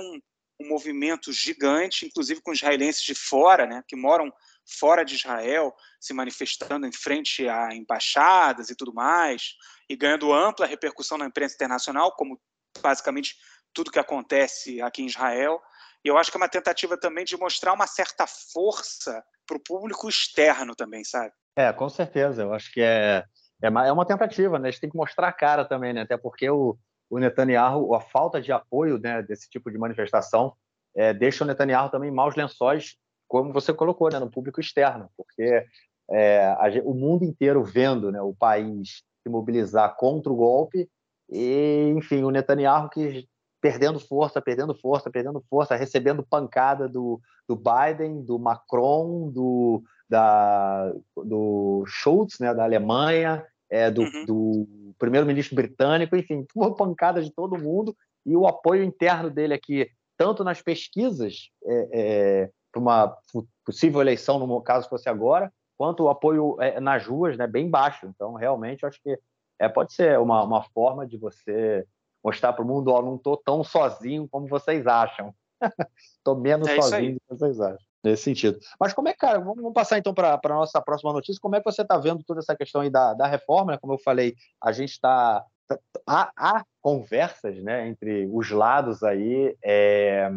[0.59, 3.83] um movimento gigante, inclusive com israelenses de fora, né?
[3.87, 4.33] Que moram
[4.79, 9.53] fora de Israel, se manifestando em frente a embaixadas e tudo mais,
[9.87, 12.41] e ganhando ampla repercussão na imprensa internacional, como
[12.81, 13.35] basicamente
[13.73, 15.61] tudo que acontece aqui em Israel.
[16.03, 19.63] E eu acho que é uma tentativa também de mostrar uma certa força para o
[19.63, 21.31] público externo também, sabe?
[21.55, 22.43] É, com certeza.
[22.43, 23.23] Eu acho que é,
[23.61, 24.69] é, uma, é uma tentativa, né?
[24.69, 26.01] A gente tem que mostrar a cara também, né?
[26.01, 26.77] Até porque o,
[27.09, 30.53] o Netanyahu, a falta de apoio né, desse tipo de manifestação,
[30.95, 32.95] é, deixa o Netanyahu também maus lençóis
[33.27, 35.65] como você colocou, né, no público externo, porque
[36.09, 40.89] é, a, o mundo inteiro vendo né, o país se mobilizar contra o golpe
[41.29, 43.25] e, enfim, o Netanyahu que
[43.61, 50.91] perdendo força, perdendo força, perdendo força, recebendo pancada do, do Biden, do Macron, do, da,
[51.15, 54.25] do Schultz, né, da Alemanha, é, do, uhum.
[54.25, 57.95] do primeiro-ministro britânico, enfim, uma pancada de todo mundo
[58.25, 63.17] e o apoio interno dele aqui, tanto nas pesquisas é, é, para uma
[63.63, 68.07] possível eleição, no caso fosse agora, quanto o apoio é, nas ruas, né, bem baixo.
[68.07, 69.17] Então, realmente, acho que
[69.59, 71.85] é, pode ser uma, uma forma de você
[72.23, 75.33] mostrar para o mundo, ó, não estou tão sozinho como vocês acham.
[76.17, 77.85] Estou menos é sozinho do que vocês acham.
[78.03, 78.59] Nesse sentido.
[78.79, 81.39] Mas como é, cara, vamos passar então para a nossa próxima notícia.
[81.39, 83.73] Como é que você está vendo toda essa questão aí da, da reforma?
[83.73, 83.77] Né?
[83.79, 85.45] Como eu falei, a gente está.
[85.67, 90.29] Tá, há, há, conversas né, entre os lados aí é,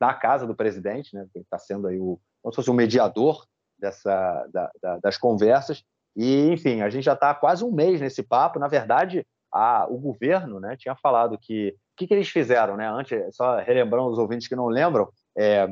[0.00, 3.46] da casa do presidente, né, que está sendo aí o, como se fosse o mediador
[3.78, 5.84] dessa, da, da, das conversas.
[6.16, 8.58] E, enfim, a gente já está quase um mês nesse papo.
[8.58, 11.76] Na verdade, a, o governo né, tinha falado que.
[11.92, 12.88] O que, que eles fizeram, né?
[12.88, 15.68] Antes, só relembrando os ouvintes que não lembram, é,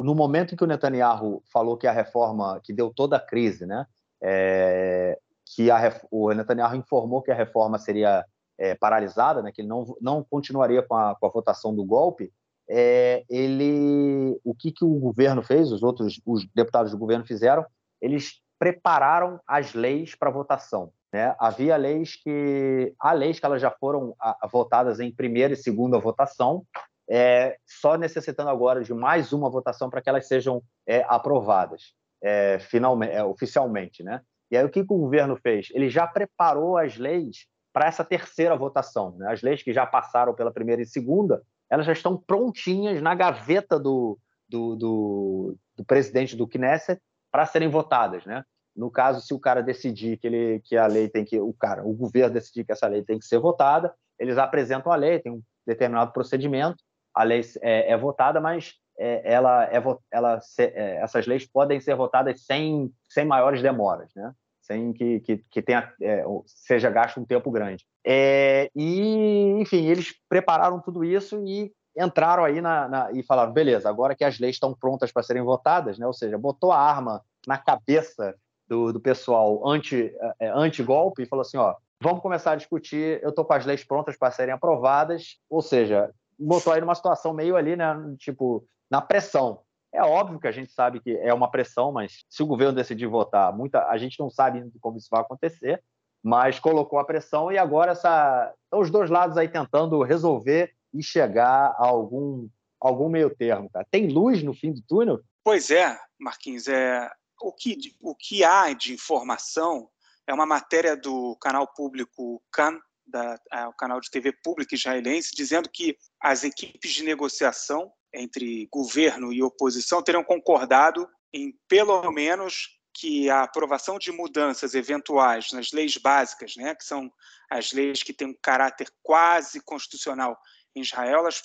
[0.00, 3.66] no momento em que o Netanyahu falou que a reforma, que deu toda a crise,
[3.66, 3.84] né?
[4.22, 8.24] É, que a, o Netanyahu informou que a reforma seria
[8.58, 12.32] é, paralisada, né, que ele não, não continuaria com a, com a votação do golpe,
[12.68, 17.64] é, ele, o que, que o governo fez, os outros os deputados do governo fizeram,
[18.00, 20.92] eles prepararam as leis para votação.
[21.12, 21.34] Né?
[21.38, 25.56] Havia leis que há leis que elas já foram a, a, votadas em primeira e
[25.56, 26.64] segunda votação,
[27.08, 32.58] é, só necessitando agora de mais uma votação para que elas sejam é, aprovadas é,
[32.58, 34.20] finalmente, é, oficialmente, né?
[34.50, 35.68] E aí o que, que o governo fez?
[35.72, 39.14] Ele já preparou as leis para essa terceira votação.
[39.18, 39.30] Né?
[39.30, 43.78] As leis que já passaram pela primeira e segunda, elas já estão prontinhas na gaveta
[43.78, 44.18] do,
[44.48, 48.42] do, do, do presidente do Knesset para serem votadas, né?
[48.78, 51.84] No caso, se o cara decidir que, ele, que a lei tem que, o cara,
[51.84, 55.32] o governo decidir que essa lei tem que ser votada, eles apresentam a lei, tem
[55.32, 56.76] um determinado procedimento,
[57.12, 61.96] a lei é, é votada, mas é, ela, é, ela é, essas leis podem ser
[61.96, 64.32] votadas sem, sem maiores demoras, né?
[64.60, 67.84] sem que, que, que tenha, é, seja gasto um tempo grande.
[68.06, 73.88] É, e, enfim, eles prepararam tudo isso e entraram aí na, na, e falaram, beleza,
[73.88, 76.06] agora que as leis estão prontas para serem votadas, né?
[76.06, 78.36] ou seja, botou a arma na cabeça
[78.68, 83.30] do, do pessoal anti, é, anti-golpe e falou assim, ó, vamos começar a discutir, eu
[83.30, 87.56] estou com as leis prontas para serem aprovadas, ou seja, botou aí numa situação meio
[87.56, 89.60] ali, né, tipo, na pressão.
[89.92, 93.06] É óbvio que a gente sabe que é uma pressão, mas se o governo decidir
[93.06, 95.82] votar, muita, a gente não sabe como isso vai acontecer,
[96.22, 101.02] mas colocou a pressão e agora essa, estão os dois lados aí tentando resolver e
[101.02, 102.48] chegar a algum,
[102.80, 103.70] algum meio termo.
[103.70, 103.86] Cara.
[103.90, 105.20] Tem luz no fim do túnel?
[105.42, 106.68] Pois é, Marquinhos.
[106.68, 109.88] É, o, que, o que há de informação
[110.26, 115.34] é uma matéria do canal público CAN, da, é, o canal de TV pública israelense,
[115.34, 122.78] dizendo que as equipes de negociação entre governo e oposição teriam concordado em, pelo menos,
[122.92, 127.12] que a aprovação de mudanças eventuais nas leis básicas, né, que são
[127.48, 130.36] as leis que têm um caráter quase constitucional
[130.74, 131.40] em Israel, elas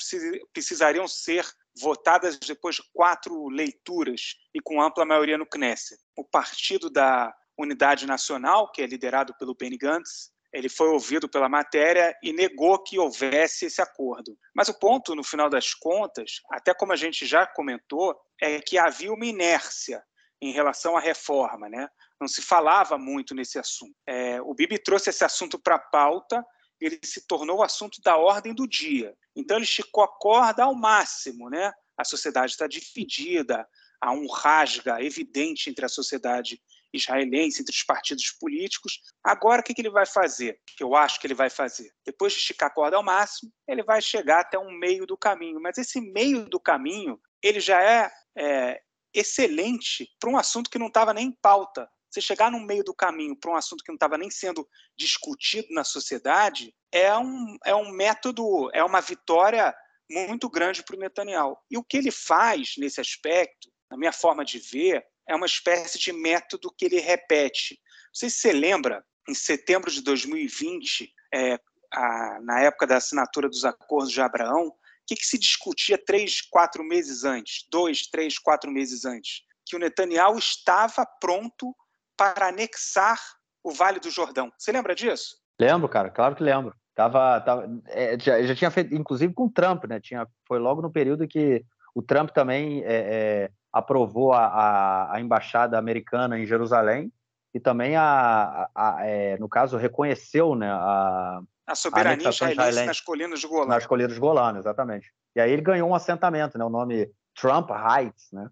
[0.52, 1.46] precisariam ser
[1.80, 6.00] votadas depois de quatro leituras e com ampla maioria no Knesset.
[6.18, 11.50] O Partido da Unidade Nacional, que é liderado pelo Benny Gantz, ele foi ouvido pela
[11.50, 14.38] matéria e negou que houvesse esse acordo.
[14.56, 18.78] Mas o ponto, no final das contas, até como a gente já comentou, é que
[18.78, 20.04] havia uma inércia
[20.40, 21.88] em relação à reforma, né?
[22.22, 23.96] Não se falava muito nesse assunto.
[24.08, 26.46] É, o Bibi trouxe esse assunto para a pauta,
[26.86, 29.16] ele se tornou o assunto da ordem do dia.
[29.36, 31.72] Então ele esticou a corda ao máximo, né?
[31.98, 33.68] A sociedade está dividida,
[34.02, 36.62] há um rasga evidente entre a sociedade
[36.94, 39.02] israelense, entre os partidos políticos.
[39.24, 40.60] Agora, o que ele vai fazer?
[40.78, 41.92] Que eu acho que ele vai fazer.
[42.06, 45.60] Depois de esticar a corda ao máximo, ele vai chegar até um meio do caminho.
[45.60, 48.82] Mas esse meio do caminho, ele já é, é
[49.14, 51.90] excelente para um assunto que não estava nem em pauta.
[52.14, 55.74] Você chegar no meio do caminho para um assunto que não estava nem sendo discutido
[55.74, 59.74] na sociedade é um, é um método, é uma vitória
[60.08, 61.58] muito grande para o Netanyahu.
[61.72, 65.98] E o que ele faz nesse aspecto, na minha forma de ver, é uma espécie
[65.98, 67.80] de método que ele repete.
[67.82, 71.60] Não sei se você lembra, em setembro de 2020, é,
[71.92, 74.76] a, na época da assinatura dos acordos de Abraão, o
[75.08, 79.42] que, que se discutia três, quatro meses antes, dois, três, quatro meses antes?
[79.66, 81.76] Que o Netanyahu estava pronto
[82.18, 83.20] para anexar
[83.64, 84.52] o Vale do Jordão.
[84.58, 85.38] Você lembra disso?
[85.60, 86.76] Lembro, cara, claro que lembro.
[86.96, 90.00] Tava, tava, é, já, já, tinha feito, inclusive com o Trump, né?
[90.00, 95.22] Tinha, foi logo no período que o Trump também é, é, aprovou a, a, a,
[95.22, 97.12] embaixada americana em Jerusalém
[97.54, 103.40] e também, a, a é, no caso, reconheceu né, a, a soberania israelense nas colinas
[103.40, 103.68] de Golã.
[103.68, 105.12] Nas colinas de Golã, exatamente.
[105.36, 106.66] E aí ele ganhou um assentamento, né?
[106.66, 108.50] O nome Trump Heights, né?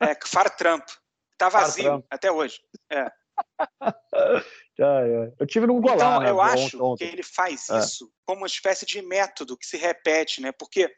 [0.00, 0.84] É, Far Trump.
[1.40, 2.60] Tá vazio até hoje.
[2.90, 3.10] É.
[5.38, 5.94] Eu tive num Golã.
[5.94, 7.06] Então, né, eu acho ontem.
[7.06, 7.78] que ele faz é.
[7.78, 10.52] isso como uma espécie de método que se repete, né?
[10.52, 10.90] Porque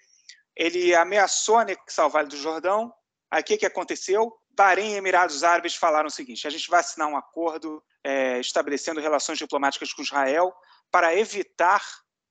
[0.56, 2.92] ele ameaçou anexar o Vale do Jordão.
[3.28, 4.32] Aí o que, que aconteceu?
[4.56, 9.00] Bahrein e Emirados Árabes falaram o seguinte: a gente vai assinar um acordo é, estabelecendo
[9.00, 10.52] relações diplomáticas com Israel
[10.90, 11.82] para evitar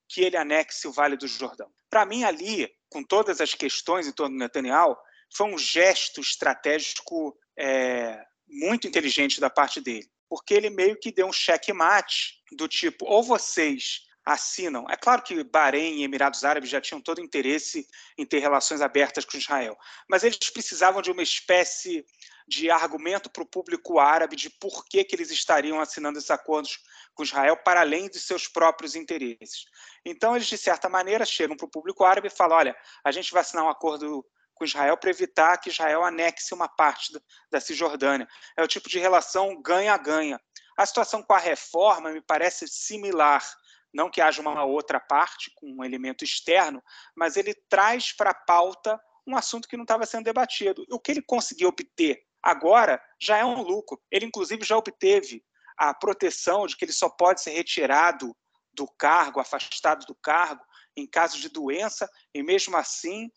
[0.08, 1.70] que ele anexe o Vale do Jordão.
[1.90, 4.96] Para mim, ali, com todas as questões em torno do Netanyahu,
[5.34, 11.28] foi um gesto estratégico é, muito inteligente da parte dele, porque ele meio que deu
[11.28, 14.86] um checkmate do tipo, ou vocês assinam.
[14.90, 19.26] É claro que Bahrein e Emirados Árabes já tinham todo interesse em ter relações abertas
[19.26, 22.06] com Israel, mas eles precisavam de uma espécie
[22.48, 26.80] de argumento para o público árabe de por que, que eles estariam assinando esses acordos
[27.14, 29.66] com Israel para além de seus próprios interesses.
[30.06, 33.32] Então, eles, de certa maneira, chegam para o público árabe e falam: olha, a gente
[33.32, 34.26] vai assinar um acordo
[34.62, 37.12] com Israel para evitar que Israel anexe uma parte
[37.50, 38.28] da Cisjordânia.
[38.56, 40.40] É o tipo de relação ganha-ganha.
[40.78, 43.44] A situação com a reforma me parece similar.
[43.92, 46.82] Não que haja uma outra parte com um elemento externo,
[47.16, 50.86] mas ele traz para a pauta um assunto que não estava sendo debatido.
[50.92, 54.00] O que ele conseguiu obter agora já é um lucro.
[54.12, 55.44] Ele, inclusive, já obteve
[55.76, 58.38] a proteção de que ele só pode ser retirado
[58.72, 60.64] do cargo, afastado do cargo,
[60.96, 63.32] em caso de doença, e mesmo assim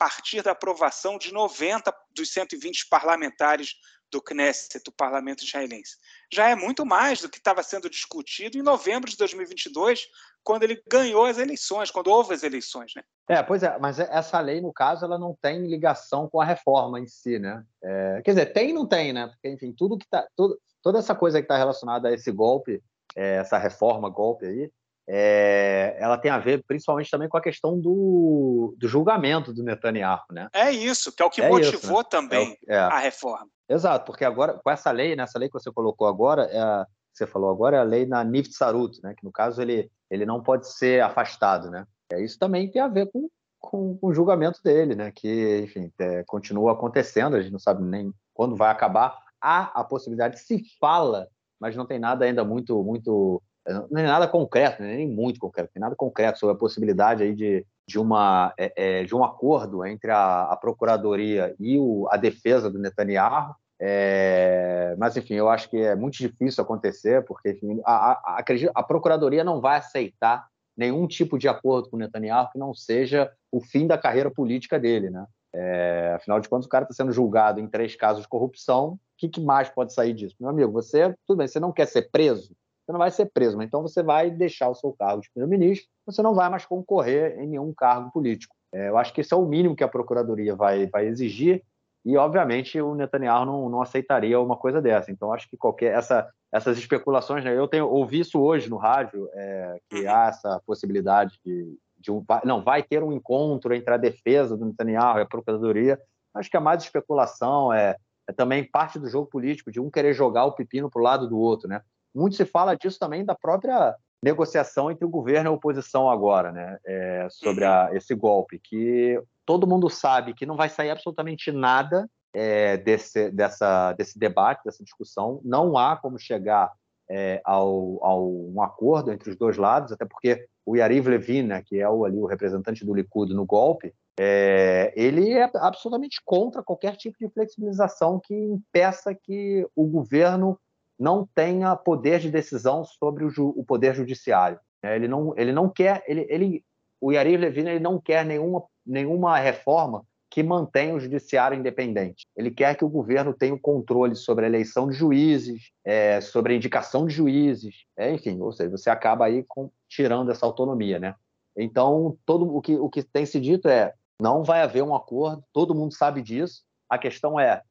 [0.00, 3.74] partir da aprovação de 90 dos 120 parlamentares
[4.10, 5.98] do Knesset, do parlamento israelense.
[6.32, 10.06] Já é muito mais do que estava sendo discutido em novembro de 2022,
[10.42, 13.02] quando ele ganhou as eleições, quando houve as eleições, né?
[13.28, 16.98] É, pois é, mas essa lei, no caso, ela não tem ligação com a reforma
[16.98, 17.62] em si, né?
[17.84, 19.26] É, quer dizer, tem e não tem, né?
[19.26, 22.82] Porque, enfim, tudo que tá, tudo, toda essa coisa que está relacionada a esse golpe,
[23.14, 24.72] é, essa reforma, golpe aí,
[25.12, 30.22] é, ela tem a ver principalmente também com a questão do, do julgamento do Netanyahu,
[30.30, 30.48] né?
[30.52, 32.08] É isso, que é o que é motivou isso, né?
[32.08, 33.48] também é, é, a reforma.
[33.68, 37.26] Exato, porque agora, com essa lei, nessa lei que você colocou agora, é a, você
[37.26, 39.12] falou agora, é a lei na Niftsarut, né?
[39.18, 41.84] Que no caso ele, ele não pode ser afastado, né?
[42.12, 45.10] É, isso também tem a ver com, com, com o julgamento dele, né?
[45.10, 49.18] Que, enfim, é, continua acontecendo, a gente não sabe nem quando vai acabar.
[49.40, 51.26] Há a possibilidade, se fala,
[51.58, 55.80] mas não tem nada ainda muito, muito não é nada concreto, nem muito concreto, tem
[55.80, 60.44] nada concreto sobre a possibilidade aí de, de, uma, é, de um acordo entre a,
[60.44, 63.54] a Procuradoria e o, a defesa do Netanyahu.
[63.82, 68.44] É, mas, enfim, eu acho que é muito difícil acontecer, porque enfim, a, a,
[68.74, 73.30] a, Procuradoria não vai aceitar nenhum tipo de acordo com o Netanyahu que não seja
[73.50, 75.10] o fim da carreira política dele.
[75.10, 75.26] Né?
[75.54, 78.92] É, afinal de contas, o cara está sendo julgado em três casos de corrupção.
[78.92, 80.36] O que, que mais pode sair disso?
[80.38, 82.54] Meu amigo, você, tudo bem, você não quer ser preso?
[82.90, 85.88] Você não vai ser preso, mas então você vai deixar o seu cargo de primeiro-ministro,
[86.04, 88.54] você não vai mais concorrer em nenhum cargo político.
[88.72, 91.62] É, eu acho que esse é o mínimo que a Procuradoria vai, vai exigir,
[92.04, 95.10] e obviamente o Netanyahu não, não aceitaria uma coisa dessa.
[95.10, 99.28] Então acho que qualquer essa, essas especulações, né, eu tenho ouvi isso hoje no rádio,
[99.34, 100.10] é, que uhum.
[100.10, 104.64] há essa possibilidade de, de um, não vai ter um encontro entre a defesa do
[104.64, 106.00] Netanyahu e a Procuradoria.
[106.34, 107.96] Acho que a mais especulação é,
[108.28, 111.28] é também parte do jogo político de um querer jogar o pepino para o lado
[111.28, 111.82] do outro, né?
[112.14, 116.52] Muito se fala disso também da própria negociação entre o governo e a oposição agora,
[116.52, 117.96] né, é, sobre a, uhum.
[117.96, 123.92] esse golpe, que todo mundo sabe que não vai sair absolutamente nada é, desse, dessa,
[123.94, 125.40] desse debate, dessa discussão.
[125.44, 126.70] Não há como chegar
[127.10, 131.62] é, ao, ao, um acordo entre os dois lados, até porque o Yariv Levin, né,
[131.66, 136.62] que é o, ali, o representante do Likud no golpe, é, ele é absolutamente contra
[136.62, 140.58] qualquer tipo de flexibilização que impeça que o governo
[141.00, 144.60] não tenha poder de decisão sobre o, o poder judiciário.
[144.82, 146.64] É, ele não, ele não quer, ele, ele,
[147.00, 152.24] o Yariv Levin ele não quer nenhuma, nenhuma reforma que mantenha o judiciário independente.
[152.36, 156.52] Ele quer que o governo tenha o controle sobre a eleição de juízes, é, sobre
[156.52, 160.98] a indicação de juízes, é, enfim, ou seja, você acaba aí com, tirando essa autonomia,
[160.98, 161.14] né?
[161.56, 165.42] Então, todo o que, o que tem se dito é não vai haver um acordo,
[165.52, 166.62] todo mundo sabe disso.
[166.88, 167.62] A questão é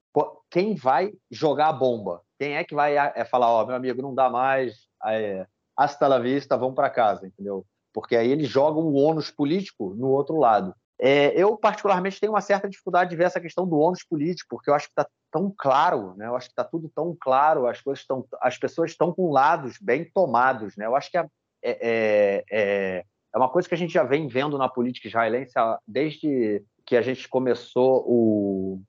[0.50, 2.22] quem vai jogar a bomba?
[2.40, 6.08] Quem é que vai é, falar, ó, oh, meu amigo, não dá mais, é, hasta
[6.08, 7.66] la vista, vamos para casa, entendeu?
[7.94, 10.74] Porque aí eles jogam o ônus político no outro lado.
[10.98, 14.70] É, eu, particularmente, tenho uma certa dificuldade de ver essa questão do ônus político, porque
[14.70, 16.28] eu acho que está tão claro, né?
[16.28, 19.78] eu acho que está tudo tão claro, as, coisas estão, as pessoas estão com lados
[19.82, 20.78] bem tomados.
[20.78, 20.86] Né?
[20.86, 21.26] Eu acho que é,
[21.62, 25.54] é, é, é uma coisa que a gente já vem vendo na política israelense
[25.86, 28.82] desde que a gente começou o,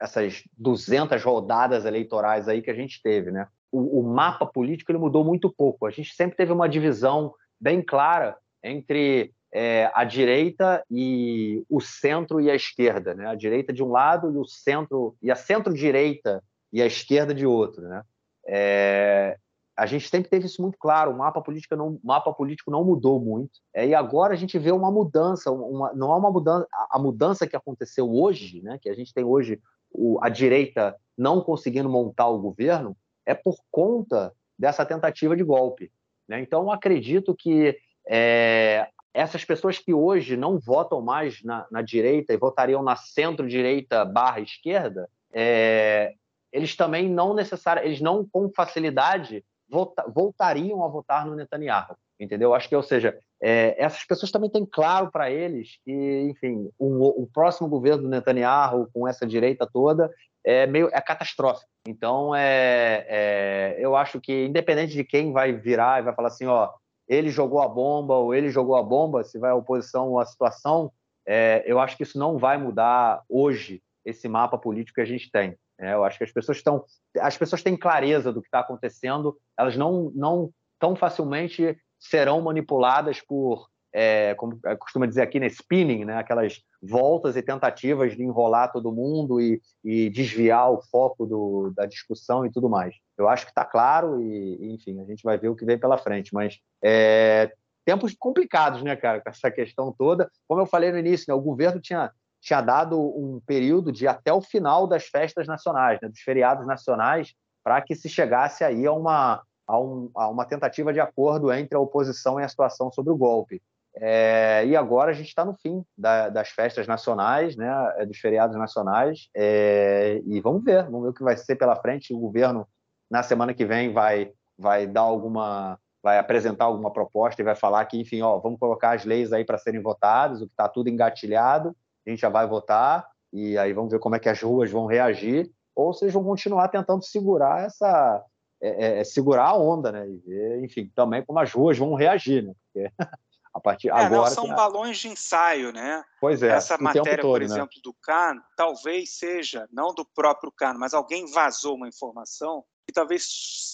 [0.00, 3.46] essas 200 rodadas eleitorais aí que a gente teve, né?
[3.70, 5.86] O, o, mapa político ele mudou muito pouco.
[5.86, 12.40] A gente sempre teve uma divisão bem clara entre é, a direita e o centro
[12.40, 13.26] e a esquerda, né?
[13.26, 16.42] A direita de um lado e o centro e a centro-direita
[16.72, 18.02] e a esquerda de outro, né?
[18.46, 19.36] É,
[19.78, 21.12] a gente sempre teve isso muito claro.
[21.12, 23.60] O mapa político não, mapa político não mudou muito.
[23.72, 25.52] É, e agora a gente vê uma mudança.
[25.52, 26.66] Uma, não é uma mudança.
[26.90, 29.60] A mudança que aconteceu hoje, né, que a gente tem hoje
[29.90, 35.90] o, a direita não conseguindo montar o governo, é por conta dessa tentativa de golpe.
[36.28, 36.40] Né?
[36.40, 37.78] Então, acredito que
[38.08, 44.04] é, essas pessoas que hoje não votam mais na, na direita e votariam na centro-direita
[44.04, 46.14] barra esquerda, é,
[46.52, 52.54] eles também não necessariamente, eles não com facilidade volta, voltariam a votar no Netanyahu, entendeu?
[52.54, 57.22] Acho que, ou seja, é, essas pessoas também têm claro para eles que, enfim, o,
[57.22, 60.10] o, próximo governo do Netanyahu, com essa direita toda,
[60.44, 61.70] é meio é catastrófico.
[61.86, 66.46] Então, é, é, eu acho que, independente de quem vai virar e vai falar assim,
[66.46, 66.70] ó,
[67.08, 70.26] ele jogou a bomba ou ele jogou a bomba, se vai a oposição ou a
[70.26, 70.92] situação,
[71.26, 75.30] é, eu acho que isso não vai mudar hoje esse mapa político que a gente
[75.30, 75.56] tem.
[75.80, 76.84] É, eu acho que as pessoas estão,
[77.20, 83.20] as pessoas têm clareza do que está acontecendo, elas não, não tão facilmente serão manipuladas
[83.20, 88.72] por, é, como costuma dizer aqui, né, spinning, né, aquelas voltas e tentativas de enrolar
[88.72, 92.94] todo mundo e, e desviar o foco do, da discussão e tudo mais.
[93.16, 95.98] Eu acho que está claro e, enfim, a gente vai ver o que vem pela
[95.98, 97.52] frente, mas é,
[97.84, 100.30] tempos complicados, né, cara, com essa questão toda.
[100.46, 104.32] Como eu falei no início, né, o governo tinha tinha dado um período de até
[104.32, 107.34] o final das festas nacionais, né, dos feriados nacionais,
[107.64, 111.76] para que se chegasse aí a uma, a, um, a, uma tentativa de acordo entre
[111.76, 113.62] a oposição e a situação sobre o golpe.
[113.94, 118.18] É, e agora a gente está no fim da, das festas nacionais, né, é, dos
[118.18, 122.14] feriados nacionais, é, e vamos ver, vamos ver o que vai ser pela frente.
[122.14, 122.66] O governo,
[123.10, 127.84] na semana que vem, vai, vai dar alguma vai apresentar alguma proposta e vai falar
[127.86, 130.88] que, enfim, ó, vamos colocar as leis aí para serem votadas, o que está tudo
[130.88, 134.70] engatilhado, a gente já vai votar e aí vamos ver como é que as ruas
[134.70, 138.24] vão reagir, ou vocês vão continuar tentando segurar essa
[138.60, 140.08] é, é, é, segurar a onda, né?
[140.08, 142.54] E ver, enfim, também como as ruas vão reagir, né?
[142.72, 142.92] Porque
[143.54, 146.04] a partir é, agora não, são balões de ensaio, né?
[146.20, 146.48] Pois é.
[146.48, 147.46] Essa matéria, todo, por né?
[147.46, 152.92] exemplo, do CAN, talvez seja não do próprio CAN, mas alguém vazou uma informação que
[152.92, 153.24] talvez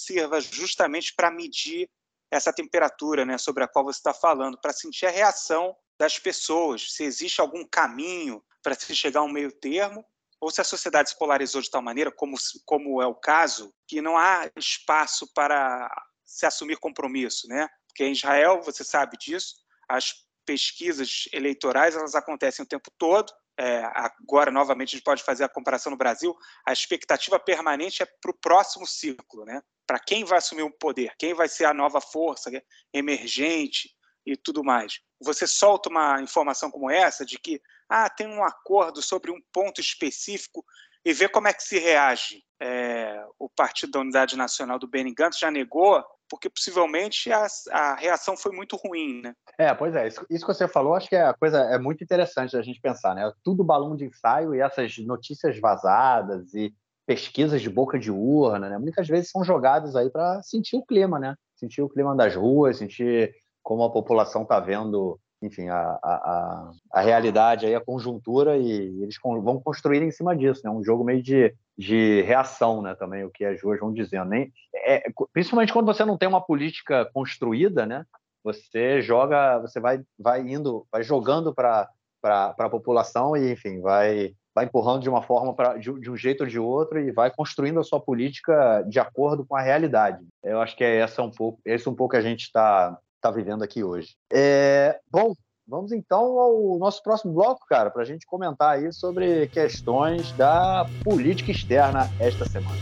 [0.04, 1.88] sirva justamente para medir
[2.30, 6.92] essa temperatura, né, sobre a qual você está falando, para sentir a reação das pessoas,
[6.92, 10.04] se existe algum caminho para se chegar a um meio termo,
[10.44, 12.36] ou se a sociedade se polarizou de tal maneira, como,
[12.66, 15.90] como é o caso, que não há espaço para
[16.22, 17.66] se assumir compromisso, né?
[17.88, 19.54] Porque em Israel, você sabe disso,
[19.88, 20.12] as
[20.44, 23.32] pesquisas eleitorais elas acontecem o tempo todo.
[23.58, 26.36] É, agora, novamente, a gente pode fazer a comparação no Brasil.
[26.66, 29.62] A expectativa permanente é para o próximo ciclo, né?
[29.86, 32.50] Para quem vai assumir o poder, quem vai ser a nova força
[32.92, 33.94] emergente
[34.26, 39.02] e tudo mais você solta uma informação como essa, de que ah, tem um acordo
[39.02, 40.64] sobre um ponto específico
[41.04, 42.42] e vê como é que se reage.
[42.60, 48.36] É, o Partido da Unidade Nacional do Benny já negou, porque possivelmente a, a, reação
[48.36, 49.34] foi muito ruim, né?
[49.58, 52.02] É, pois é, isso, isso que você falou, acho que é a coisa é muito
[52.02, 53.30] interessante a gente pensar, né?
[53.42, 56.72] Tudo balão de ensaio e essas notícias vazadas e
[57.06, 58.78] pesquisas de boca de urna, né?
[58.78, 61.34] Muitas vezes são jogados aí para sentir o clima, né?
[61.54, 67.00] Sentir o clima das ruas, sentir como a população está vendo, enfim, a, a, a,
[67.00, 70.70] realidade aí, a conjuntura, e eles vão construir em cima disso, né?
[70.70, 72.94] Um jogo meio de, de reação, né?
[72.94, 74.30] Também, o que as ruas vão dizendo.
[74.30, 78.04] Nem, é, principalmente quando você não tem uma política construída, né?
[78.42, 81.88] Você joga, você vai, vai indo, vai jogando para
[82.22, 86.42] a população e, enfim, vai vai empurrando de uma forma pra, de, de, um jeito
[86.44, 90.24] ou de outro e vai construindo a sua política de acordo com a realidade.
[90.44, 93.30] Eu acho que é essa um pouco, esse um pouco que a gente está tá
[93.30, 94.16] vivendo aqui hoje.
[94.30, 95.32] É, bom,
[95.66, 100.86] vamos então ao nosso próximo bloco, cara, para a gente comentar aí sobre questões da
[101.02, 102.76] política externa esta semana.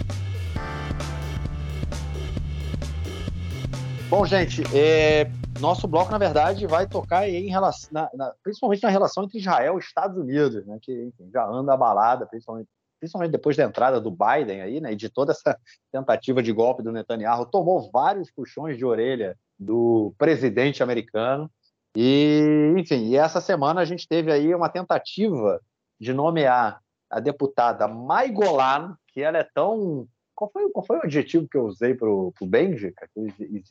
[4.10, 5.30] Bom, gente, é,
[5.60, 9.76] nosso bloco, na verdade, vai tocar em relação, na, na, principalmente na relação entre Israel
[9.76, 12.68] e Estados Unidos, né, que enfim, já anda abalada, principalmente,
[12.98, 15.56] principalmente depois da entrada do Biden aí, né, e de toda essa
[15.92, 21.50] tentativa de golpe do Netanyahu, tomou vários puxões de orelha do presidente americano.
[21.96, 25.60] E, enfim, e essa semana a gente teve aí uma tentativa
[26.00, 30.06] de nomear a deputada Mai Golan, que ela é tão.
[30.34, 32.94] Qual foi, qual foi o adjetivo que eu usei para o Benji?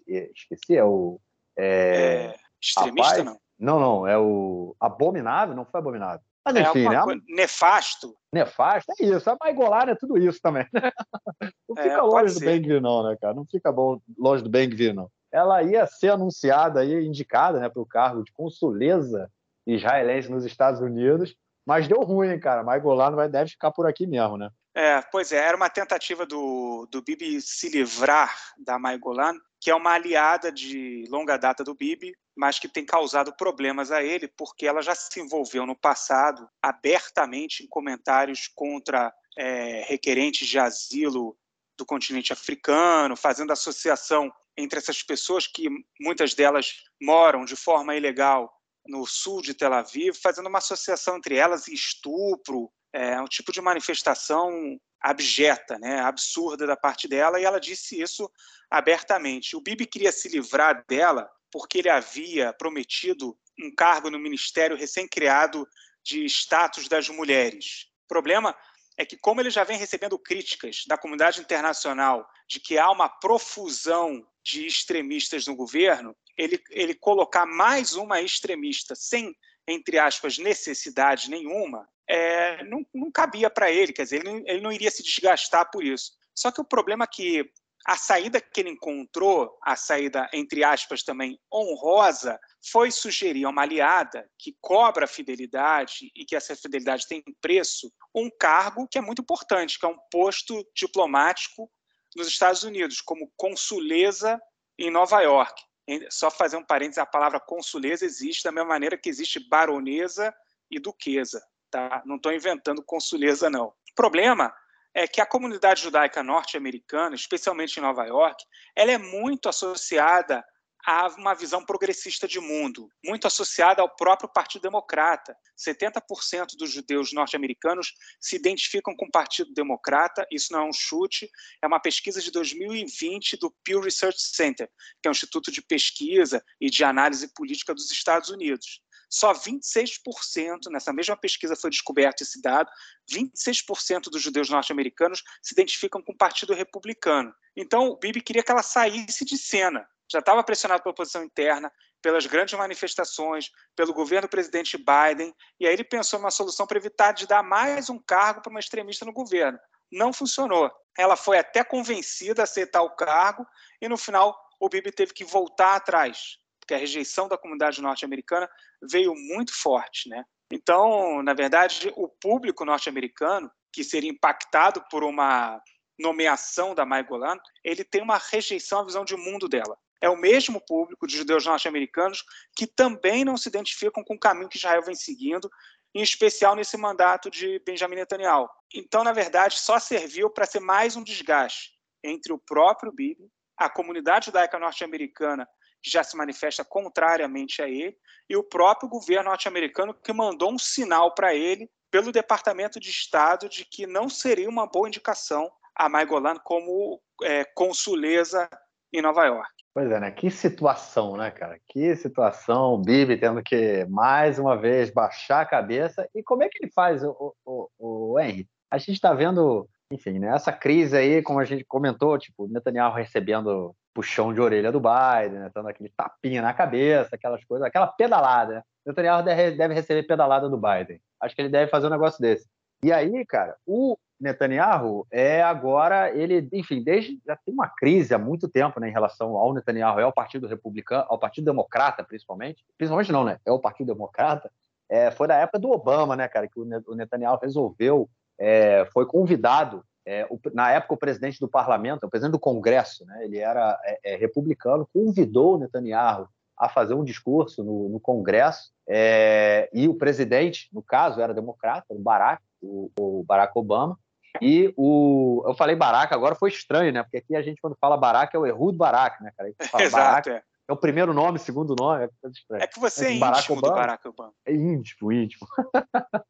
[0.07, 1.19] Esqueci, é o
[1.57, 3.39] é, é, extremista, rapaz, não?
[3.59, 6.21] Não, não, é o abominável, não foi abominável.
[6.45, 7.21] Mas é enfim, é né?
[7.29, 8.15] Nefasto.
[8.33, 9.29] Nefasto, é isso.
[9.29, 10.65] A Maigolár é tudo isso também.
[11.69, 13.33] Não fica é, longe do Bengvir, não, né, cara?
[13.33, 15.09] Não fica bom, longe do Bengvir, não.
[15.31, 19.31] Ela ia ser anunciada aí, indicada né, para o cargo de consuleza
[19.65, 22.63] israelense nos Estados Unidos, mas deu ruim, cara.
[22.63, 24.49] Maigolár vai deve ficar por aqui mesmo, né?
[24.73, 29.75] É, pois é, era uma tentativa do, do Bibi se livrar da Maigolan que é
[29.75, 34.65] uma aliada de longa data do Bibi, mas que tem causado problemas a ele, porque
[34.65, 41.37] ela já se envolveu no passado abertamente em comentários contra é, requerentes de asilo
[41.77, 48.51] do continente africano, fazendo associação entre essas pessoas que muitas delas moram de forma ilegal
[48.85, 53.51] no sul de Tel Aviv, fazendo uma associação entre elas e estupro, é um tipo
[53.51, 54.51] de manifestação
[54.99, 58.29] abjeta, né, absurda da parte dela, e ela disse isso
[58.69, 59.55] abertamente.
[59.55, 65.67] O Bibi queria se livrar dela porque ele havia prometido um cargo no ministério recém-criado
[66.03, 67.87] de status das mulheres.
[68.05, 68.55] O problema
[68.97, 73.09] é que, como ele já vem recebendo críticas da comunidade internacional de que há uma
[73.09, 79.35] profusão de extremistas no governo, ele, ele colocar mais uma extremista sem,
[79.67, 84.61] entre aspas, necessidade nenhuma, é, não, não, cabia para ele, quer dizer, ele não, ele
[84.61, 86.11] não iria se desgastar por isso.
[86.35, 87.49] Só que o problema é que
[87.85, 92.39] a saída que ele encontrou, a saída, entre aspas, também honrosa,
[92.71, 98.29] foi sugerir a uma aliada que cobra fidelidade e que essa fidelidade tem preço, um
[98.39, 101.71] cargo que é muito importante, que é um posto diplomático
[102.15, 104.41] nos Estados Unidos, como consuleza
[104.77, 105.61] em Nova York.
[106.09, 110.33] Só fazer um parênteses, a palavra consuleza existe da mesma maneira que existe baronesa
[110.69, 111.41] e duquesa.
[111.69, 112.01] Tá?
[112.05, 113.67] Não estou inventando consuleza, não.
[113.67, 114.53] O problema
[114.93, 118.43] é que a comunidade judaica norte-americana, especialmente em Nova York,
[118.75, 120.43] ela é muito associada
[120.85, 125.35] a uma visão progressista de mundo, muito associada ao próprio Partido Democrata.
[125.57, 131.29] 70% dos judeus norte-americanos se identificam com o Partido Democrata, isso não é um chute,
[131.61, 134.69] é uma pesquisa de 2020 do Pew Research Center,
[135.01, 138.81] que é um instituto de pesquisa e de análise política dos Estados Unidos.
[139.11, 142.69] Só 26%, nessa mesma pesquisa foi descoberto esse dado,
[143.11, 147.33] 26% dos judeus norte-americanos se identificam com o Partido Republicano.
[147.53, 149.85] Então, o Bibi queria que ela saísse de cena.
[150.11, 155.67] Já estava pressionado pela oposição interna, pelas grandes manifestações, pelo governo do presidente Biden, e
[155.67, 159.05] aí ele pensou numa solução para evitar de dar mais um cargo para uma extremista
[159.05, 159.57] no governo.
[159.91, 160.71] Não funcionou.
[160.97, 163.45] Ela foi até convencida a aceitar o cargo
[163.81, 166.41] e, no final, o Bibi teve que voltar atrás
[166.71, 168.49] porque a rejeição da comunidade norte-americana
[168.89, 170.23] veio muito forte, né?
[170.51, 175.61] Então, na verdade, o público norte-americano que seria impactado por uma
[175.99, 179.77] nomeação da Mai Golan, ele tem uma rejeição à visão de mundo dela.
[180.01, 182.23] É o mesmo público de judeus norte-americanos
[182.55, 185.49] que também não se identificam com o caminho que Israel vem seguindo,
[185.93, 188.49] em especial nesse mandato de Benjamin Netanyahu.
[188.73, 191.71] Então, na verdade, só serviu para ser mais um desgaste
[192.03, 195.47] entre o próprio Bibi, a comunidade judaica norte-americana
[195.83, 197.97] que já se manifesta contrariamente a ele,
[198.29, 203.49] e o próprio governo norte-americano que mandou um sinal para ele pelo Departamento de Estado
[203.49, 208.49] de que não seria uma boa indicação a Maigolan como é, consuleza
[208.93, 209.51] em Nova York.
[209.73, 210.11] Pois é, né?
[210.11, 211.57] Que situação, né, cara?
[211.67, 216.07] Que situação, o Bibi tendo que, mais uma vez, baixar a cabeça.
[216.13, 218.47] E como é que ele faz, o, o, o Henry?
[218.69, 222.93] A gente está vendo enfim, né, essa crise aí, como a gente comentou, tipo, Netanyahu
[222.93, 227.87] recebendo puxão de orelha do Biden, né, dando aquele tapinha na cabeça, aquelas coisas, aquela
[227.87, 228.55] pedalada.
[228.55, 228.61] Né?
[228.85, 230.99] Netanyahu deve receber pedalada do Biden.
[231.19, 232.47] Acho que ele deve fazer um negócio desse.
[232.83, 238.19] E aí, cara, o Netanyahu é agora, ele, enfim, desde já tem uma crise há
[238.19, 242.63] muito tempo né, em relação ao Netanyahu e ao Partido Republicano, ao Partido Democrata, principalmente.
[242.77, 243.39] Principalmente não, né?
[243.45, 244.51] É o Partido Democrata.
[244.87, 249.83] É, foi na época do Obama, né, cara, que o Netanyahu resolveu, é, foi convidado.
[250.05, 253.79] É, o, na época, o presidente do parlamento, o presidente do Congresso, né, ele era
[253.83, 259.87] é, é, republicano, convidou o Netanyahu a fazer um discurso no, no Congresso, é, e
[259.87, 263.97] o presidente, no caso, era democrata, o Barack, o, o Barack Obama,
[264.39, 265.43] e o.
[265.45, 267.03] Eu falei Barack, agora foi estranho, né?
[267.03, 269.51] Porque aqui a gente, quando fala Barack, é o Ehud Barack, né, cara?
[269.69, 270.43] Fala, Exato, é.
[270.69, 270.73] é.
[270.73, 272.05] o primeiro nome, segundo nome.
[272.05, 274.33] É, é que você é, é Barack íntimo Obama, do Barack Obama.
[274.45, 275.47] É íntimo, íntimo.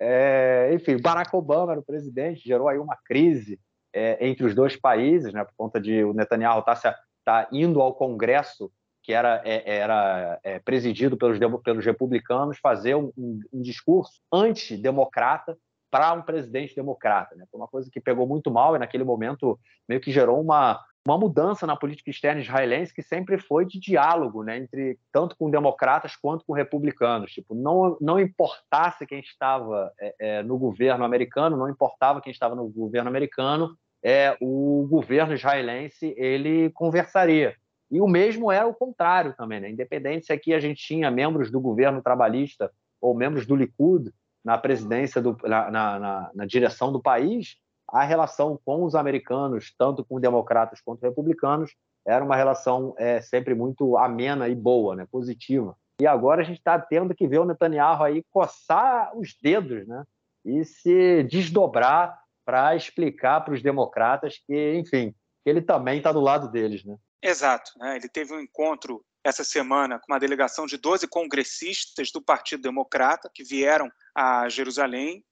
[0.00, 3.58] é, enfim, Barack Obama era o presidente, gerou aí uma crise
[3.94, 5.44] é, entre os dois países, né?
[5.44, 8.70] Por conta de o Netanyahu estar tá, tá indo ao Congresso
[9.06, 15.56] que era, é, era é, presidido pelos, pelos republicanos, fazer um, um, um discurso antidemocrata
[15.96, 17.34] para um presidente democrata.
[17.34, 17.46] Né?
[17.50, 20.78] Foi uma coisa que pegou muito mal e, naquele momento, meio que gerou uma,
[21.08, 25.50] uma mudança na política externa israelense que sempre foi de diálogo, né, entre tanto com
[25.50, 27.32] democratas quanto com republicanos.
[27.32, 32.54] Tipo, não não importasse quem estava é, é, no governo americano, não importava quem estava
[32.54, 37.54] no governo americano, é, o governo israelense ele conversaria.
[37.90, 39.70] E o mesmo era o contrário também, né?
[39.70, 42.70] Independente se aqui a gente tinha membros do governo trabalhista
[43.00, 44.12] ou membros do Likud
[44.46, 47.56] na presidência, do, na, na, na, direção do país,
[47.88, 51.74] a relação com os americanos, tanto com democratas quanto republicanos,
[52.06, 55.76] era uma relação é, sempre muito amena e boa, né, positiva.
[56.00, 60.04] E agora a gente está tendo que ver o Netanyahu aí coçar os dedos né,
[60.44, 65.12] e se desdobrar para explicar para os democratas que, enfim,
[65.44, 66.84] ele também está do lado deles.
[66.84, 66.96] Né?
[67.20, 67.72] Exato.
[67.80, 67.96] Né?
[67.96, 73.28] Ele teve um encontro essa semana com uma delegação de 12 congressistas do Partido Democrata
[73.34, 75.24] que vieram a Jerusalém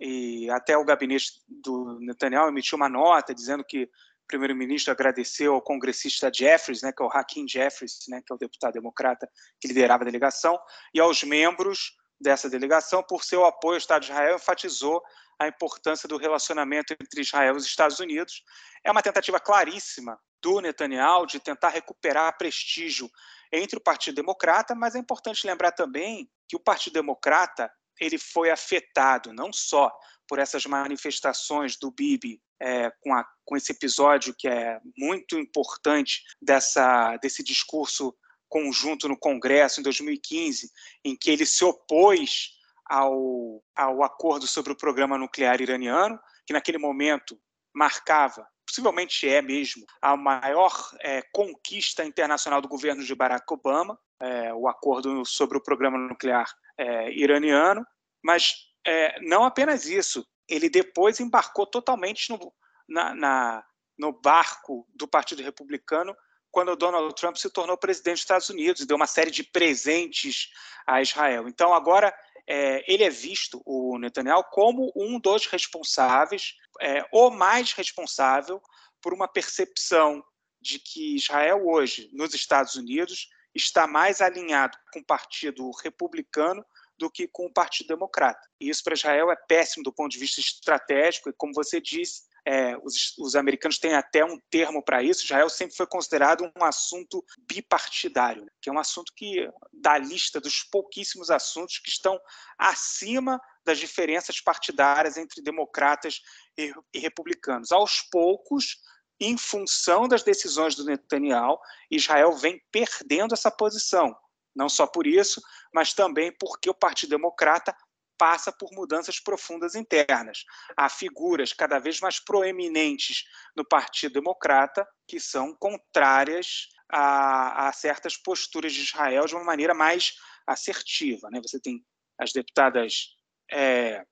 [0.00, 5.62] e até o gabinete do Netanyahu emitiu uma nota dizendo que o primeiro-ministro agradeceu ao
[5.62, 9.28] congressista Jeffries, né, que é o Hakim Jeffries, né, que é o deputado democrata
[9.60, 10.58] que liderava a delegação,
[10.92, 15.00] e aos membros dessa delegação por seu apoio ao Estado de Israel, enfatizou
[15.38, 18.42] a importância do relacionamento entre Israel e os Estados Unidos.
[18.84, 23.10] É uma tentativa claríssima do Netanyahu de tentar recuperar prestígio
[23.52, 27.70] entre o Partido Democrata, mas é importante lembrar também que o Partido Democrata
[28.00, 29.92] ele foi afetado não só
[30.26, 36.22] por essas manifestações do Bibi é, com, a, com esse episódio que é muito importante
[36.40, 38.16] dessa, desse discurso
[38.48, 40.70] conjunto no Congresso em 2015,
[41.04, 42.50] em que ele se opôs
[42.86, 47.40] ao, ao acordo sobre o programa nuclear iraniano, que naquele momento
[47.74, 54.54] marcava possivelmente é mesmo a maior é, conquista internacional do governo de Barack Obama, é,
[54.54, 56.48] o acordo sobre o programa nuclear
[56.78, 57.84] é, iraniano,
[58.22, 58.54] mas
[58.86, 62.52] é, não apenas isso, ele depois embarcou totalmente no,
[62.88, 63.64] na, na,
[63.98, 66.16] no barco do Partido Republicano
[66.50, 70.48] quando Donald Trump se tornou presidente dos Estados Unidos e deu uma série de presentes
[70.86, 71.48] a Israel.
[71.48, 72.12] Então, agora
[72.52, 78.60] é, ele é visto, o Netanyahu, como um dos responsáveis, é, o mais responsável
[79.00, 80.20] por uma percepção
[80.60, 86.66] de que Israel hoje, nos Estados Unidos, está mais alinhado com o Partido Republicano
[86.98, 88.40] do que com o Partido Democrata.
[88.60, 92.22] E isso para Israel é péssimo do ponto de vista estratégico, e como você disse,
[92.46, 95.24] é, os, os, americanos têm até um termo para isso.
[95.24, 98.50] Israel sempre foi considerado um assunto bipartidário, né?
[98.60, 102.18] que é um assunto que, da lista dos pouquíssimos assuntos que estão
[102.58, 106.20] acima das diferenças partidárias entre democratas
[106.56, 107.72] e, e republicanos.
[107.72, 108.78] Aos poucos,
[109.20, 111.58] em função das decisões do Netanyahu,
[111.90, 114.16] Israel vem perdendo essa posição.
[114.54, 115.40] Não só por isso,
[115.72, 117.74] mas também porque o Partido Democrata
[118.20, 120.44] passa por mudanças profundas internas.
[120.76, 123.24] Há figuras cada vez mais proeminentes
[123.56, 129.72] no Partido Democrata que são contrárias a, a certas posturas de Israel de uma maneira
[129.72, 130.16] mais
[130.46, 131.30] assertiva.
[131.30, 131.40] Né?
[131.40, 131.82] Você tem
[132.18, 133.16] as deputadas
[133.50, 134.04] é,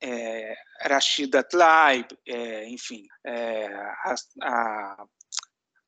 [0.00, 5.06] é, Rashida Tlaib, é, enfim, é, a, a,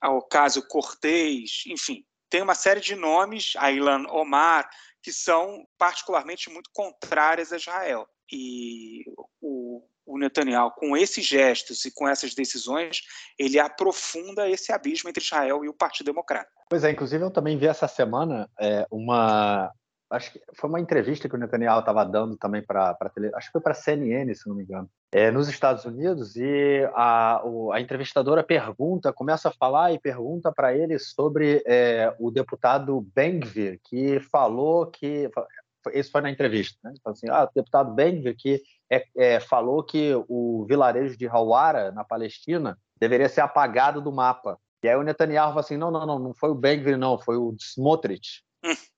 [0.00, 4.68] ao caso Cortez, enfim, tem uma série de nomes, a Ilan Omar,
[5.08, 8.06] que são particularmente muito contrárias a Israel.
[8.30, 9.04] E
[9.40, 13.00] o, o Netanyahu, com esses gestos e com essas decisões,
[13.38, 16.50] ele aprofunda esse abismo entre Israel e o Partido Democrata.
[16.68, 19.72] Pois é, inclusive eu também vi essa semana é, uma
[20.10, 22.96] acho que foi uma entrevista que o Netanyahu estava dando também para
[23.34, 26.88] acho que foi para a CNN, se não me engano, é, nos Estados Unidos, e
[26.94, 32.30] a, o, a entrevistadora pergunta, começa a falar e pergunta para ele sobre é, o
[32.30, 35.30] deputado Ben-Gvir, que falou que
[35.92, 36.92] isso foi na entrevista, né?
[36.98, 41.92] Então, assim, ah, o deputado Ben-Gvir que é, é, falou que o vilarejo de Hawara,
[41.92, 44.58] na Palestina, deveria ser apagado do mapa.
[44.82, 47.36] E aí o Netanyahu falou assim, não, não, não, não foi o Ben-Gvir, não, foi
[47.36, 48.42] o Smotrich.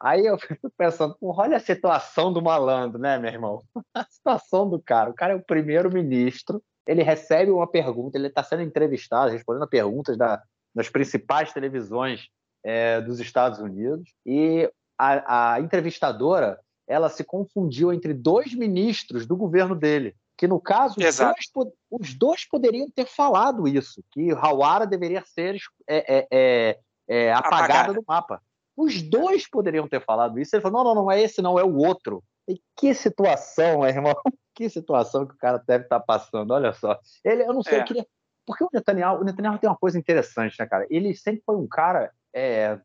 [0.00, 3.62] Aí eu fico pensando, olha a situação do malandro, né, meu irmão?
[3.94, 5.10] A situação do cara.
[5.10, 9.68] O cara é o primeiro-ministro, ele recebe uma pergunta, ele está sendo entrevistado, respondendo a
[9.68, 10.42] perguntas da,
[10.74, 12.28] das principais televisões
[12.64, 19.36] é, dos Estados Unidos, e a, a entrevistadora ela se confundiu entre dois ministros do
[19.36, 24.86] governo dele, que no caso os dois, os dois, poderiam ter falado isso, que Hawara
[24.86, 25.56] deveria ser
[25.86, 28.42] é, é, é, é apagada, apagada do mapa.
[28.80, 30.56] Os dois poderiam ter falado isso.
[30.56, 32.24] Ele falou: não, não, não é esse, não, é o outro.
[32.48, 34.14] E que situação, irmão.
[34.54, 36.50] Que situação que o cara deve estar passando.
[36.52, 36.98] Olha só.
[37.24, 37.80] Ele, eu não sei, é.
[37.80, 38.06] eu queria.
[38.46, 40.86] Porque o Netanyahu, o Netanyahu tem uma coisa interessante, né, cara?
[40.90, 42.10] Ele sempre foi um cara.
[42.34, 42.78] É,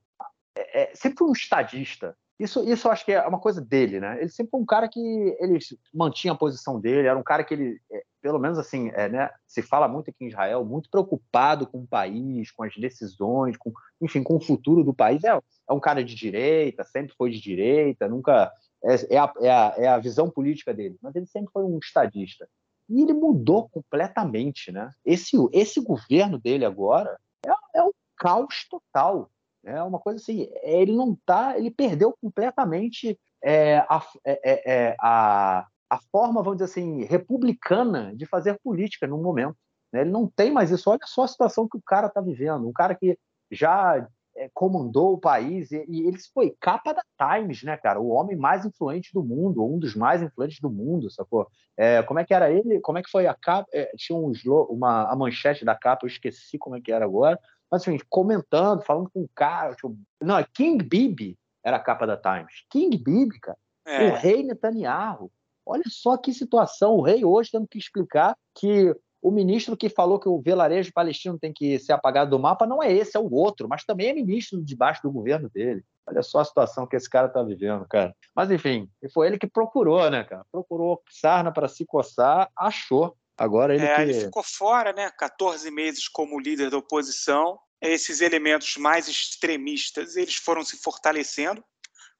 [0.57, 2.15] é, é, sempre foi um estadista.
[2.37, 4.19] Isso, isso eu acho que é uma coisa dele, né?
[4.19, 4.99] Ele sempre foi um cara que
[5.39, 5.57] ele
[5.93, 9.29] mantinha a posição dele, era um cara que ele, é, pelo menos assim, é, né,
[9.47, 13.71] se fala muito aqui em Israel, muito preocupado com o país, com as decisões, com,
[14.01, 15.23] enfim, com o futuro do país.
[15.23, 18.51] É, é um cara de direita, sempre foi de direita, nunca.
[18.83, 21.79] É, é, a, é, a, é a visão política dele, mas ele sempre foi um
[21.79, 22.47] estadista.
[22.89, 24.91] E ele mudou completamente, né?
[25.05, 27.17] Esse, esse governo dele agora
[27.47, 29.29] é, é um caos total
[29.65, 34.95] é uma coisa assim, ele não tá, ele perdeu completamente é, a, é, é, é,
[34.99, 39.57] a, a forma, vamos dizer assim, republicana de fazer política no momento.
[39.91, 40.01] Né?
[40.01, 40.89] Ele não tem mais isso.
[40.89, 42.67] Olha só a situação que o cara está vivendo.
[42.67, 43.17] Um cara que
[43.51, 44.07] já
[44.37, 47.99] é, comandou o país e, e, ele foi capa da Times, né, cara?
[47.99, 51.47] O homem mais influente do mundo, um dos mais influentes do mundo, sacou?
[51.77, 52.79] É, como é que era ele?
[52.81, 53.67] Como é que foi a capa?
[53.73, 54.31] É, tinha um,
[54.69, 57.39] uma, a manchete da capa, eu esqueci como é que era agora,
[57.71, 59.75] mas assim, comentando, falando com o cara.
[59.75, 62.65] Tipo, não, é King Bibi era a capa da Times.
[62.69, 63.57] King Bibi, cara.
[63.85, 64.09] É.
[64.09, 65.31] O rei Netanyahu.
[65.65, 66.95] Olha só que situação.
[66.95, 68.95] O rei hoje tendo que explicar que
[69.25, 72.83] o ministro que falou que o velarejo palestino tem que ser apagado do mapa não
[72.83, 75.83] é esse, é o outro, mas também é ministro debaixo do governo dele.
[76.05, 78.15] Olha só a situação que esse cara está vivendo, cara.
[78.35, 80.45] Mas enfim, foi ele que procurou, né, cara?
[80.51, 83.17] Procurou sarna para se coçar, achou.
[83.37, 84.01] Agora ele, é, que...
[84.01, 85.11] ele ficou fora, né?
[85.17, 91.63] 14 meses como líder da oposição esses elementos mais extremistas eles foram se fortalecendo,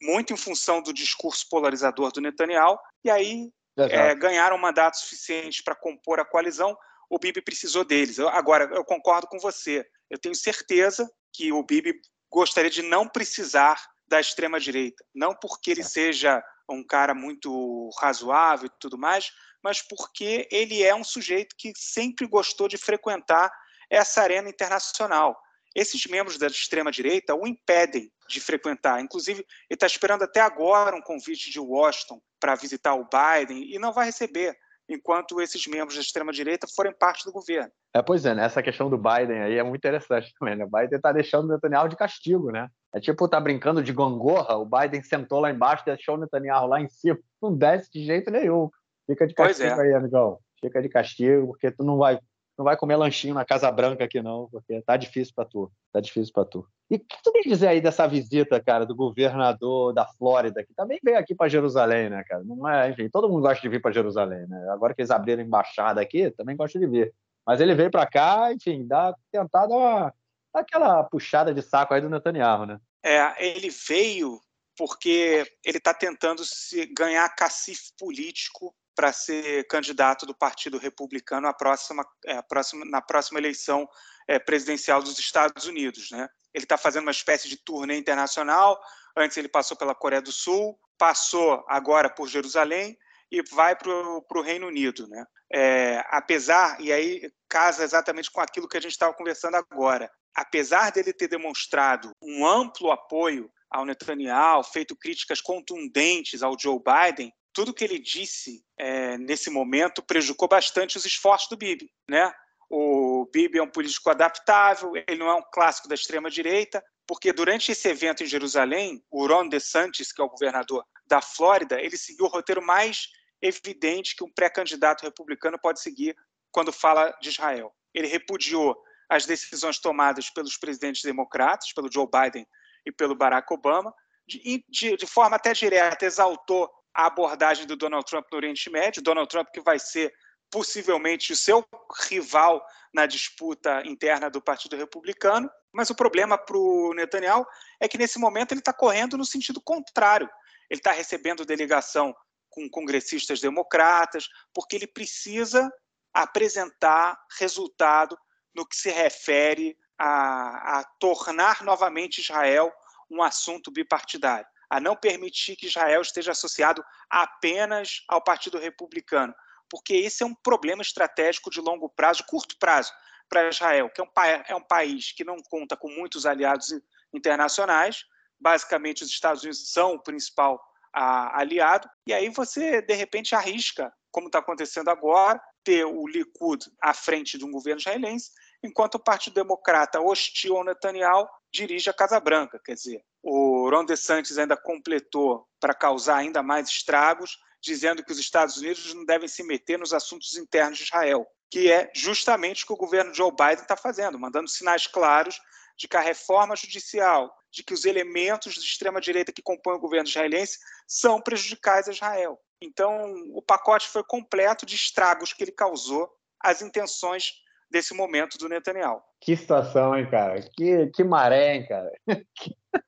[0.02, 5.76] muito em função do discurso polarizador do Netanyahu, e aí é, ganharam mandato suficiente para
[5.76, 6.78] compor a coalizão.
[7.10, 8.18] O Bibi precisou deles.
[8.18, 9.86] Eu, agora, eu concordo com você.
[10.10, 11.94] Eu tenho certeza que o Bibi
[12.32, 15.04] gostaria de não precisar da extrema-direita.
[15.14, 19.32] Não porque ele seja um cara muito razoável e tudo mais,
[19.64, 23.52] mas porque ele é um sujeito que sempre gostou de frequentar
[23.90, 25.40] essa arena internacional.
[25.76, 29.02] Esses membros da extrema-direita o impedem de frequentar.
[29.02, 33.78] Inclusive, ele está esperando até agora um convite de Washington para visitar o Biden e
[33.78, 34.58] não vai receber
[34.90, 37.72] enquanto esses membros da extrema-direita forem parte do governo.
[37.94, 38.46] É, pois é, né?
[38.46, 40.56] essa questão do Biden aí é muito interessante também.
[40.56, 40.66] Né?
[40.66, 42.70] O Biden está deixando o Netanyahu de castigo, né?
[42.94, 46.80] É tipo, tá brincando de gangorra, o Biden sentou lá embaixo, deixou o Netanyahu lá
[46.80, 48.70] em cima, não desce de jeito nenhum.
[49.06, 49.88] Fica de castigo é.
[49.88, 50.40] aí, amigão.
[50.62, 52.20] Fica de castigo, porque tu não vai
[52.58, 56.00] não vai comer lanchinho na Casa Branca aqui não, porque tá difícil para tu, tá
[56.00, 56.66] difícil para tu.
[56.90, 60.74] E o que tu quer dizer aí dessa visita, cara, do governador da Flórida, que
[60.74, 62.44] também veio aqui para Jerusalém, né, cara?
[62.44, 64.68] Não é, enfim, todo mundo gosta de vir para Jerusalém, né?
[64.70, 67.14] Agora que eles abriram embaixada aqui, também gosta de vir.
[67.46, 70.14] Mas ele veio para cá, enfim, dá, tentar dar, uma,
[70.54, 72.80] dar aquela puxada de saco aí do Netanyahu, né?
[73.04, 74.40] É, ele veio
[74.78, 81.54] porque ele está tentando se ganhar cacife político para ser candidato do Partido Republicano à
[81.54, 83.88] próxima, é, próxima, na próxima eleição
[84.28, 86.10] é, presidencial dos Estados Unidos.
[86.12, 86.28] Né?
[86.54, 88.80] Ele está fazendo uma espécie de turnê internacional.
[89.16, 92.98] Antes ele passou pela Coreia do Sul, passou agora por Jerusalém
[93.30, 95.08] e vai para o Reino Unido.
[95.08, 95.26] Né?
[95.54, 100.92] É, apesar, e aí casa exatamente com aquilo que a gente estava conversando agora, apesar
[100.92, 107.74] dele ter demonstrado um amplo apoio ao Netanyahu, feito críticas contundentes ao Joe Biden, tudo
[107.74, 112.32] que ele disse é, nesse momento prejudicou bastante os esforços do Bibi, né?
[112.70, 117.32] O Bibi é um político adaptável, ele não é um clássico da extrema direita, porque
[117.32, 121.96] durante esse evento em Jerusalém, o Ron DeSantis, que é o governador da Flórida, ele
[121.96, 123.08] seguiu o roteiro mais
[123.42, 126.16] evidente que um pré-candidato republicano pode seguir
[126.52, 127.74] quando fala de Israel.
[127.94, 128.76] Ele repudiou
[129.08, 132.46] as decisões tomadas pelos presidentes democratas, pelo Joe Biden
[132.86, 133.94] e pelo Barack Obama,
[134.28, 139.04] de, de, de forma até direta, exaltou a abordagem do Donald Trump no Oriente Médio.
[139.04, 140.14] Donald Trump, que vai ser
[140.50, 141.66] possivelmente o seu
[142.08, 145.50] rival na disputa interna do Partido Republicano.
[145.74, 147.46] Mas o problema para o Netanyahu
[147.82, 150.30] é que, nesse momento, ele está correndo no sentido contrário.
[150.70, 152.16] Ele está recebendo delegação
[152.50, 155.70] com congressistas democratas, porque ele precisa
[156.14, 158.18] apresentar resultado
[158.56, 162.72] no que se refere a, a tornar novamente Israel
[163.12, 169.34] um assunto bipartidário, a não permitir que Israel esteja associado apenas ao Partido Republicano,
[169.70, 172.92] porque esse é um problema estratégico de longo prazo, curto prazo,
[173.30, 174.10] para Israel, que é um,
[174.48, 176.68] é um país que não conta com muitos aliados
[177.14, 178.06] internacionais,
[178.40, 180.62] basicamente os Estados Unidos são o principal
[180.94, 186.64] a, aliado, e aí você, de repente, arrisca, como está acontecendo agora, ter o Likud
[186.82, 188.32] à frente de um governo israelense,
[188.64, 192.62] enquanto o Partido Democrata hostil ao Netanyahu dirige a Casa Branca.
[192.64, 198.20] Quer dizer, o Ron DeSantis ainda completou para causar ainda mais estragos, dizendo que os
[198.20, 202.68] Estados Unidos não devem se meter nos assuntos internos de Israel, que é justamente o
[202.68, 205.42] que o governo Joe Biden está fazendo, mandando sinais claros
[205.76, 210.08] de que a reforma judicial, de que os elementos de extrema-direita que compõem o governo
[210.08, 212.40] israelense são prejudicais a Israel.
[212.62, 216.08] Então, o pacote foi completo de estragos que ele causou
[216.40, 217.34] às intenções
[217.72, 219.02] desse momento do Netanyahu.
[219.20, 220.40] Que situação, hein, cara?
[220.56, 221.92] Que, que maré, hein, cara?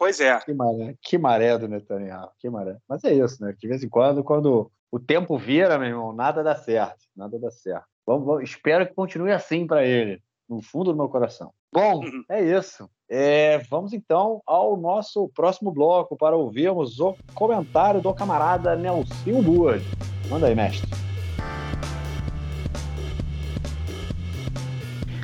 [0.00, 0.40] Pois é.
[0.40, 2.78] Que maré, que maré do Netanyahu, que maré.
[2.88, 3.54] Mas é isso, né?
[3.60, 7.50] De vez em quando, quando o tempo vira, meu irmão, nada dá certo, nada dá
[7.50, 7.84] certo.
[8.06, 11.52] Vamos, vamos, espero que continue assim para ele, no fundo do meu coração.
[11.70, 12.24] Bom, uhum.
[12.30, 12.88] é isso.
[13.10, 19.84] É, vamos então ao nosso próximo bloco para ouvirmos o comentário do camarada Nelson Wood.
[20.30, 21.09] Manda aí, mestre.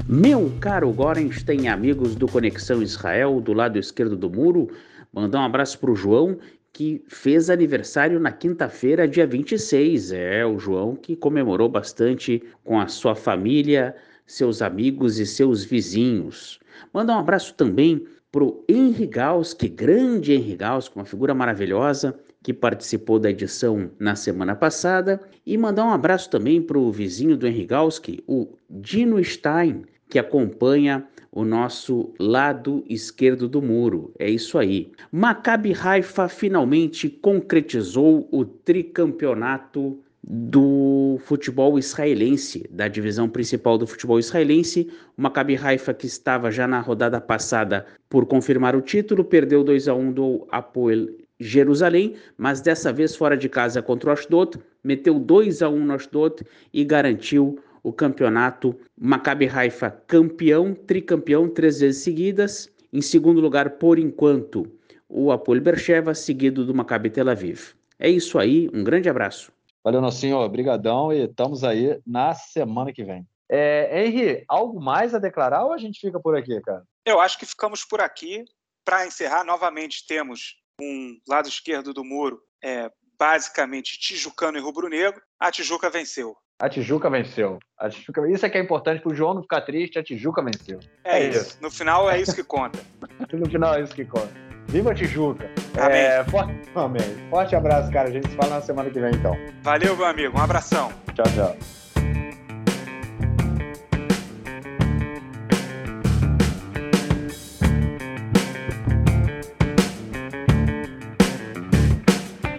[0.08, 4.70] Meu caro Gorenstein, amigos do Conexão Israel, do lado esquerdo do muro,
[5.12, 6.38] mandar um abraço para o João,
[6.72, 10.12] que fez aniversário na quinta-feira, dia 26.
[10.12, 16.60] É, o João que comemorou bastante com a sua família, seus amigos e seus vizinhos.
[16.94, 22.54] Manda um abraço também para o Henri Gauss, grande Henri Gauss, uma figura maravilhosa, que
[22.54, 27.44] participou da edição na semana passada, e mandar um abraço também para o vizinho do
[27.44, 34.12] Henri Gauss, o Dino Stein, que acompanha o nosso lado esquerdo do muro.
[34.18, 34.90] É isso aí.
[35.12, 39.98] Maccabi Haifa finalmente concretizou o tricampeonato
[40.28, 44.90] do futebol israelense, da divisão principal do futebol israelense.
[45.16, 49.88] O Maccabi Haifa, que estava já na rodada passada por confirmar o título, perdeu 2
[49.88, 51.06] a 1 do Apoel
[51.38, 55.94] Jerusalém, mas dessa vez fora de casa contra o Ashdod, meteu 2 a 1 no
[55.94, 56.42] Ashdod
[56.72, 62.68] e garantiu o campeonato Maccabi Haifa campeão, tricampeão três vezes seguidas.
[62.92, 64.66] Em segundo lugar, por enquanto,
[65.08, 67.76] o Apoel Bercheva, seguido do Maccabi Tel Aviv.
[67.96, 69.52] É isso aí, um grande abraço.
[69.84, 73.24] Valeu, Nocinho, obrigadão e estamos aí na semana que vem.
[73.48, 76.82] É, Henry, algo mais a declarar ou a gente fica por aqui, cara?
[77.04, 78.44] Eu acho que ficamos por aqui.
[78.84, 85.22] Para encerrar, novamente temos um lado esquerdo do muro, é, basicamente tijucano e rubro-negro.
[85.38, 86.36] A Tijuca venceu.
[86.58, 87.58] A Tijuca venceu.
[87.78, 88.30] A Tijuca...
[88.30, 89.98] Isso é que é importante para o João não ficar triste.
[89.98, 90.80] A Tijuca venceu.
[91.04, 91.38] É, é isso.
[91.38, 91.58] isso.
[91.60, 92.78] No final é isso que conta.
[93.32, 94.32] no final é isso que conta.
[94.68, 95.50] Viva a Tijuca.
[95.78, 96.00] Amém.
[96.00, 96.54] É, forte...
[96.74, 97.28] Amém.
[97.28, 98.08] Forte abraço, cara.
[98.08, 99.36] A gente se fala na semana que vem, então.
[99.62, 100.38] Valeu, meu amigo.
[100.38, 100.90] Um abração.
[101.14, 101.85] Tchau, tchau.